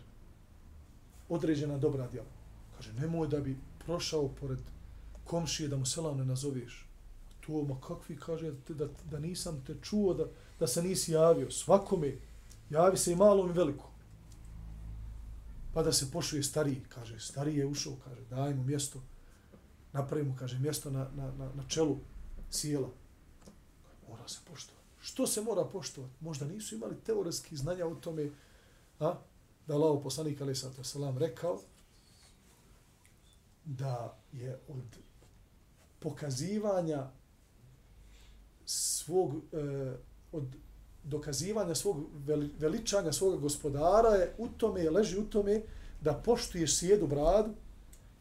određena 1.29 1.77
dobra 1.77 2.07
djela. 2.07 2.27
Kaže, 2.75 2.93
nemoj 2.93 3.27
da 3.27 3.39
bi 3.39 3.57
prošao 3.85 4.27
pored 4.27 4.59
komšije 5.23 5.69
da 5.69 5.77
mu 5.77 5.85
selam 5.85 6.17
ne 6.17 6.25
nazoveš. 6.25 6.87
To, 7.45 7.63
ma 7.63 7.81
kakvi, 7.81 8.17
kaže, 8.17 8.51
da, 8.67 8.73
da, 8.73 8.87
da 9.11 9.19
nisam 9.19 9.63
te 9.67 9.75
čuo, 9.81 10.13
da, 10.13 10.25
da 10.59 10.67
se 10.67 10.83
nisi 10.83 11.11
javio. 11.11 11.51
Svakome, 11.51 12.17
javi 12.69 12.97
se 12.97 13.11
i 13.11 13.15
malom 13.15 13.49
i 13.49 13.53
velikom. 13.53 13.91
Pa 15.73 15.83
da 15.83 15.93
se 15.93 16.11
pošuje 16.11 16.43
stariji, 16.43 16.83
kaže, 16.89 17.19
stariji 17.19 17.57
je 17.57 17.65
ušao, 17.65 17.93
kaže, 18.03 18.21
daj 18.29 18.53
mu 18.53 18.63
mjesto, 18.63 19.01
napravimo, 19.93 20.35
kaže, 20.39 20.59
mjesto 20.59 20.91
na, 20.91 21.07
na, 21.15 21.31
na, 21.31 21.49
na 21.55 21.63
čelu 21.67 21.97
sjela. 22.49 22.89
Mora 24.09 24.27
se 24.27 24.39
poštovati. 24.51 24.87
Što 25.01 25.27
se 25.27 25.41
mora 25.41 25.65
poštovati? 25.65 26.13
Možda 26.19 26.45
nisu 26.45 26.75
imali 26.75 26.95
teoretski 27.05 27.57
znanja 27.57 27.87
o 27.87 27.95
tome 27.95 28.29
a, 28.99 29.15
da 29.67 29.73
Allah 29.73 29.99
poslanik 30.03 30.41
ali 30.41 30.55
sam 30.55 30.73
to 30.73 30.83
selam, 30.83 31.17
rekao 31.17 31.59
da 33.77 34.17
je 34.31 34.59
od 34.67 34.97
pokazivanja 35.99 37.09
svog 38.65 39.35
e, 39.53 39.95
od 40.31 40.55
dokazivanja 41.03 41.75
svog 41.75 42.05
veličanja 42.59 43.11
svog 43.11 43.41
gospodara 43.41 44.09
je 44.09 44.35
u 44.37 44.47
tome, 44.47 44.89
leži 44.89 45.19
u 45.19 45.29
tome 45.29 45.61
da 46.01 46.13
poštuješ 46.13 46.77
sjedu 46.77 47.07
bradu 47.07 47.53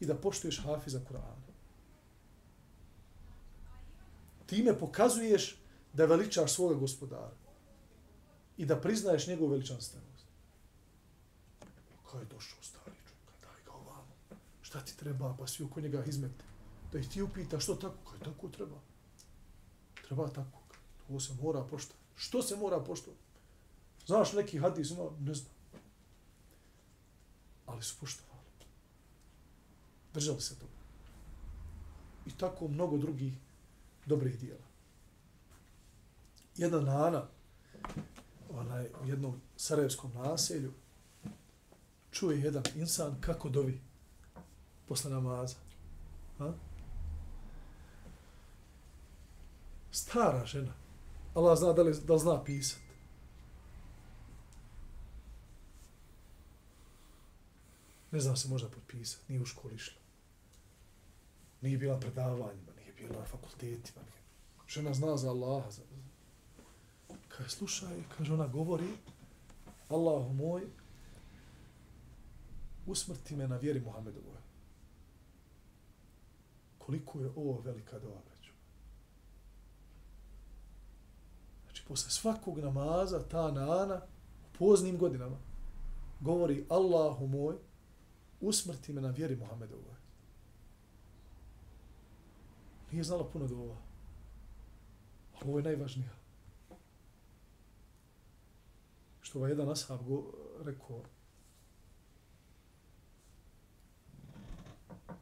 i 0.00 0.06
da 0.06 0.14
poštuješ 0.14 0.62
hafiza 0.62 1.00
Kur'ana. 1.08 1.50
Time 4.46 4.78
pokazuješ 4.78 5.58
da 5.92 6.04
veličaš 6.04 6.52
svoga 6.52 6.74
gospodara 6.74 7.36
i 8.56 8.66
da 8.66 8.80
priznaješ 8.80 9.26
njegovu 9.26 9.50
veličanstvenost. 9.50 10.26
Kaj 12.10 12.20
je 12.20 12.24
došao 12.24 12.62
stari 12.62 12.96
čovjek, 13.08 13.40
daj 13.42 13.64
ga 13.64 13.72
ovamo. 13.72 14.14
Šta 14.70 14.80
ti 14.80 14.96
treba, 14.96 15.36
pa 15.38 15.46
svi 15.46 15.64
oko 15.64 15.80
njega 15.80 16.04
izmete. 16.04 16.44
Da 16.92 16.98
ih 16.98 17.08
ti 17.08 17.22
upita 17.22 17.60
što 17.60 17.74
tako, 17.74 18.10
kaj 18.10 18.20
tako 18.20 18.48
treba. 18.48 18.76
Treba 20.04 20.28
tako. 20.28 20.62
To 21.08 21.20
se 21.20 21.32
mora 21.42 21.62
poštovati. 21.62 22.04
Što 22.16 22.42
se 22.42 22.56
mora 22.56 22.80
poštovati? 22.80 23.22
Znaš 24.06 24.32
neki 24.32 24.58
hadis, 24.58 24.90
no, 24.90 25.12
ne 25.20 25.34
znam. 25.34 25.52
Ali 27.66 27.82
su 27.82 27.96
poštovali. 28.00 28.40
Držali 30.14 30.40
se 30.40 30.58
toga. 30.58 30.72
I 32.26 32.30
tako 32.30 32.68
mnogo 32.68 32.98
drugih 32.98 33.34
dobrih 34.06 34.38
dijela. 34.38 34.66
Jedna 36.56 36.80
nana, 36.80 37.26
onaj, 38.50 38.88
u 39.02 39.06
jednom 39.06 39.40
sarajevskom 39.56 40.12
naselju, 40.14 40.72
čuje 42.10 42.40
jedan 42.40 42.62
insan 42.74 43.20
kako 43.20 43.48
dovi 43.48 43.89
posle 44.90 45.10
namaza. 45.10 45.56
Ha? 46.38 46.52
Stara 49.90 50.46
žena. 50.46 50.72
Allah 51.34 51.58
zna 51.58 51.72
da 51.72 51.82
li, 51.82 51.94
da 52.04 52.12
li 52.14 52.20
zna 52.20 52.44
pisat. 52.44 52.80
Ne 58.10 58.20
zna 58.20 58.36
se 58.36 58.48
možda 58.48 58.68
potpisat, 58.68 59.28
nije 59.28 59.42
u 59.42 59.46
školi 59.46 59.74
išla. 59.74 60.00
Nije 61.60 61.78
bila 61.78 62.00
predavanjima, 62.00 62.72
nije 62.76 62.92
bila 62.92 63.20
na 63.20 63.24
fakultetima. 63.24 64.02
Nije. 64.02 64.22
Žena 64.68 64.94
zna 64.94 65.16
za 65.16 65.30
Allaha. 65.30 65.70
Za... 65.70 65.82
Kaj, 67.28 67.48
slušaj, 67.48 68.02
kaže, 68.16 68.34
ona 68.34 68.46
govori, 68.46 68.90
Allahu 69.88 70.32
moj, 70.32 70.62
usmrti 72.86 73.36
me 73.36 73.48
na 73.48 73.56
vjeri 73.56 73.80
Muhammedovoj. 73.80 74.39
Koliko 76.86 77.20
je 77.20 77.30
ovo 77.36 77.60
velika 77.60 77.98
dova, 77.98 78.20
braću? 78.26 78.52
Znači, 81.64 81.84
posle 81.88 82.10
svakog 82.10 82.58
namaza, 82.58 83.28
ta 83.28 83.50
nana, 83.50 84.00
u 84.44 84.58
poznim 84.58 84.98
godinama, 84.98 85.36
govori 86.20 86.66
Allahu 86.68 87.26
moj, 87.26 87.56
usmrti 88.40 88.92
me 88.92 89.00
na 89.00 89.10
vjeri 89.10 89.36
Muhammedovoj. 89.36 89.94
Nije 92.92 93.04
znala 93.04 93.28
puno 93.28 93.46
dova. 93.46 93.76
Ali 95.34 95.50
ovo 95.50 95.58
je 95.58 95.64
najvažnija. 95.64 96.10
Što 99.20 99.38
ovaj 99.38 99.50
jedan 99.50 99.70
ashab 99.70 100.02
go 100.02 100.32
rekao, 100.64 101.02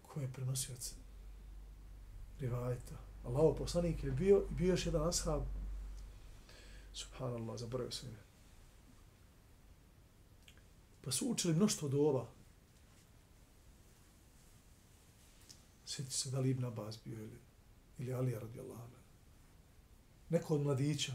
ko 0.03 0.21
je 0.21 0.33
prenosioc 0.33 0.95
rivajeta. 2.41 2.97
Allaho 3.25 3.55
poslanik 3.55 4.05
je 4.05 4.11
bio, 4.11 4.45
i 4.51 4.55
bio 4.55 4.71
još 4.71 4.87
jedan 4.87 5.09
ashab, 5.09 5.43
subhanallah, 6.93 7.59
zaboravio 7.59 7.91
se 7.91 8.07
ime. 8.07 8.19
Pa 11.05 11.13
su 11.13 11.31
učili 11.31 11.55
mnoštvo 11.55 11.89
dova. 11.89 12.27
Sjeti 15.87 16.13
se 16.13 16.31
da 16.31 16.41
li 16.41 16.51
Ibn 16.51 16.65
Abbas 16.65 16.99
bio 17.05 17.19
ili, 17.19 17.39
ili 17.99 18.15
Alija 18.15 18.41
radijallahu 18.41 18.83
anhu. 18.83 18.97
Neko 20.29 20.55
od 20.55 20.61
mladića. 20.61 21.13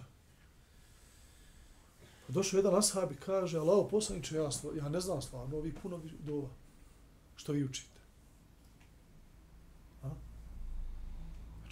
Pa 2.28 2.34
došao 2.34 2.57
jedan 2.57 2.76
ashab 2.76 3.11
i 3.11 3.15
kaže, 3.15 3.57
Allaho 3.57 3.88
poslaniče, 3.89 4.36
ja, 4.36 4.49
ja 4.76 4.89
ne 4.89 4.99
znam 4.99 5.21
stvarno, 5.21 5.59
vi 5.59 5.76
puno 5.76 6.01
dova. 6.19 6.49
Što 7.36 7.51
vi 7.51 7.63
učite? 7.63 7.93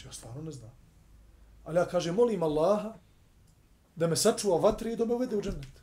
Znači, 0.01 0.07
ja 0.07 0.13
stvarno 0.13 0.41
ne 0.41 0.51
znam. 0.51 0.71
Ali 1.63 1.77
ja 1.77 1.85
kaže, 1.85 2.11
molim 2.11 2.43
Allaha 2.43 2.93
da 3.95 4.07
me 4.07 4.15
sačuva 4.15 4.57
vatri 4.57 4.93
i 4.93 4.95
da 4.95 5.05
me 5.05 5.13
uvede 5.13 5.37
u 5.37 5.41
džennet. 5.41 5.81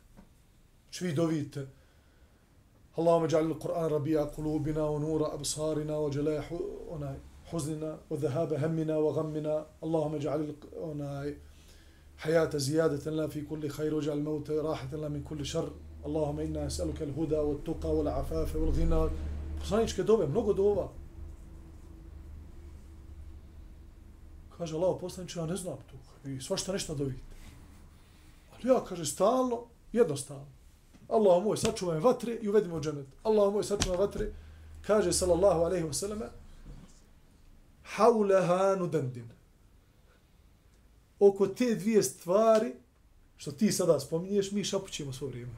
Znači, 0.83 1.05
vi 1.05 1.13
dovite, 1.13 1.67
Allahumma 2.95 3.27
ja'al 3.27 3.53
al-Qur'an 3.53 3.89
rabija 3.89 4.25
kulubina 4.35 4.81
wa 4.81 4.99
nura 4.99 5.25
absarina 5.33 5.93
wa 5.93 6.11
jalaya 6.11 6.43
onaj 6.89 7.15
huznina 7.51 7.97
wa 8.09 8.17
dhahaba 8.17 8.59
hammina 8.59 8.97
wa 8.97 9.13
ghammina 9.13 9.65
Allahumma 9.81 10.17
ja'al 10.17 10.53
onaj 10.81 11.33
hayata 12.17 12.59
ziyadatan 12.59 13.15
la 13.15 13.27
fi 13.29 13.45
kulli 13.47 13.69
khair 13.69 13.93
wa 13.93 14.01
ja'al 14.01 14.23
mauta 14.23 14.53
rahatan 14.63 15.01
la 15.01 15.09
min 15.09 15.23
kulli 15.23 15.45
shar 15.45 15.65
Allahumma 16.05 16.43
inna 16.43 16.65
nas'aluka 16.65 17.03
al-huda 17.03 17.41
wa 17.41 17.53
at-tuqa 17.55 17.87
wa 17.87 18.01
al-afafa 18.01 18.57
wa 18.59 18.67
al-ghina 18.67 19.09
Poslaničke 19.59 20.03
dove, 20.03 20.27
mnogo 20.27 20.53
dova. 20.53 20.87
Kaže 24.59 24.75
Allah, 24.75 24.97
poslaniče, 25.01 25.39
ja 25.39 25.45
ne 25.45 25.55
znam 25.55 25.77
tu. 25.89 26.29
I 26.29 26.41
svašta 26.41 26.73
nešto 26.73 26.95
dovite. 26.95 27.21
Ali 28.53 28.69
ja, 28.69 28.83
kaže, 28.85 29.05
stalno, 29.05 29.63
jednostavno. 29.91 30.45
Allah 31.07 31.43
moj, 31.43 31.57
sačuvaj 31.57 31.99
vatre 31.99 32.35
i 32.41 32.49
uvedi 32.49 32.67
me 32.67 32.75
u 32.75 32.81
dženet. 32.81 33.07
Allah 33.23 33.53
moj, 33.53 33.63
sačuvaj 33.63 33.97
vatre. 33.97 34.33
Kaže, 34.81 35.13
sallallahu 35.13 35.61
alaihi 35.61 35.85
wa 35.85 35.93
sallame, 35.93 36.27
haulaha 37.83 38.75
nudendin. 38.79 39.29
Oko 41.19 41.47
te 41.47 41.75
dvije 41.75 42.03
stvari, 42.03 42.73
što 43.37 43.51
ti 43.51 43.71
sada 43.71 43.99
spominješ, 43.99 44.51
mi 44.51 44.63
šapućemo 44.63 45.13
svoje 45.13 45.31
vrijeme. 45.31 45.53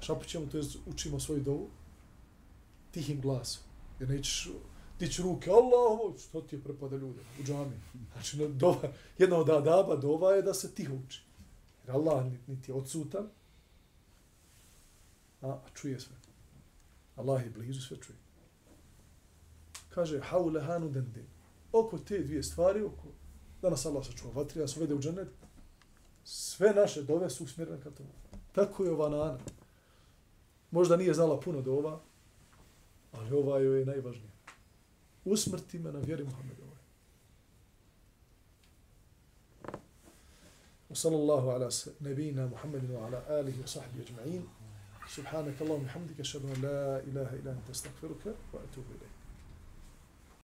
Šapućemo, 0.00 0.46
to 0.46 0.58
je 0.58 0.64
učimo 0.86 1.20
svoju 1.20 1.40
dovu, 1.40 1.68
tihim 2.90 3.20
glasom. 3.20 3.62
Jer 4.00 4.08
nećeš 4.08 4.48
dići 5.02 5.22
ruke, 5.22 5.50
Allah 5.50 6.20
što 6.20 6.40
ti 6.40 6.56
je 6.56 6.62
prepada 6.62 6.96
ljude 6.96 7.20
u 7.40 7.42
džami. 7.42 7.80
Znači, 8.12 8.48
dova, 8.48 8.92
jedna 9.18 9.36
od 9.36 9.50
adaba 9.50 9.96
dova 9.96 10.32
je 10.32 10.42
da 10.42 10.54
se 10.54 10.74
tiho 10.74 10.94
uči. 10.94 11.22
Jer 11.86 11.96
Allah 11.96 12.26
niti 12.46 12.70
je 12.70 12.74
odsutan, 12.74 13.28
a 15.42 15.58
čuje 15.74 16.00
sve. 16.00 16.16
Allah 17.16 17.44
je 17.44 17.50
blizu, 17.50 17.80
sve 17.80 17.96
čuje. 18.00 18.16
Kaže, 19.88 20.20
haule 20.20 20.60
hanu 20.60 20.90
dendin. 20.90 21.26
Oko 21.72 21.98
te 21.98 22.18
dvije 22.18 22.42
stvari, 22.42 22.82
oko 22.82 23.08
da 23.62 23.70
nas 23.70 23.86
Allah 23.86 24.06
sačuva 24.06 24.32
vatri, 24.34 24.60
da 24.60 24.68
se 24.68 24.78
uvede 24.78 24.94
u 24.94 25.00
džennet, 25.00 25.28
sve 26.24 26.74
naše 26.74 27.02
dove 27.02 27.30
su 27.30 27.44
usmjerene 27.44 27.80
ka 27.82 27.90
tomu. 27.90 28.08
Tako 28.52 28.84
je 28.84 28.92
ova 28.92 29.08
nana. 29.08 29.38
Možda 30.70 30.96
nije 30.96 31.14
znala 31.14 31.40
puno 31.40 31.62
dova, 31.62 32.00
ali 33.12 33.32
ova 33.32 33.58
joj 33.58 33.78
je 33.78 33.86
najvažnija. 33.86 34.31
Usmrti 35.24 35.78
me 35.78 35.92
na 35.92 35.98
vjeri 35.98 36.24
Muhammedovoj. 36.24 36.72
وصلى 40.92 41.16
الله 41.16 41.52
على 41.52 41.68
نبينا 42.00 42.46
محمد 42.46 42.90
وعلى 42.90 43.18
آله 43.40 43.62
وصحبه 43.64 43.96
أجمعين 44.04 44.44
سبحانك 45.08 45.56
اللهم 45.62 45.80
وبحمدك 45.82 46.20
أشهد 46.20 46.44
أن 46.44 46.62
لا 46.62 46.98
إله 47.08 47.28
إلا 47.40 47.50
أنت 47.52 47.70
أستغفرك 47.70 48.24
وأتوب 48.52 48.84
إليك 48.90 49.11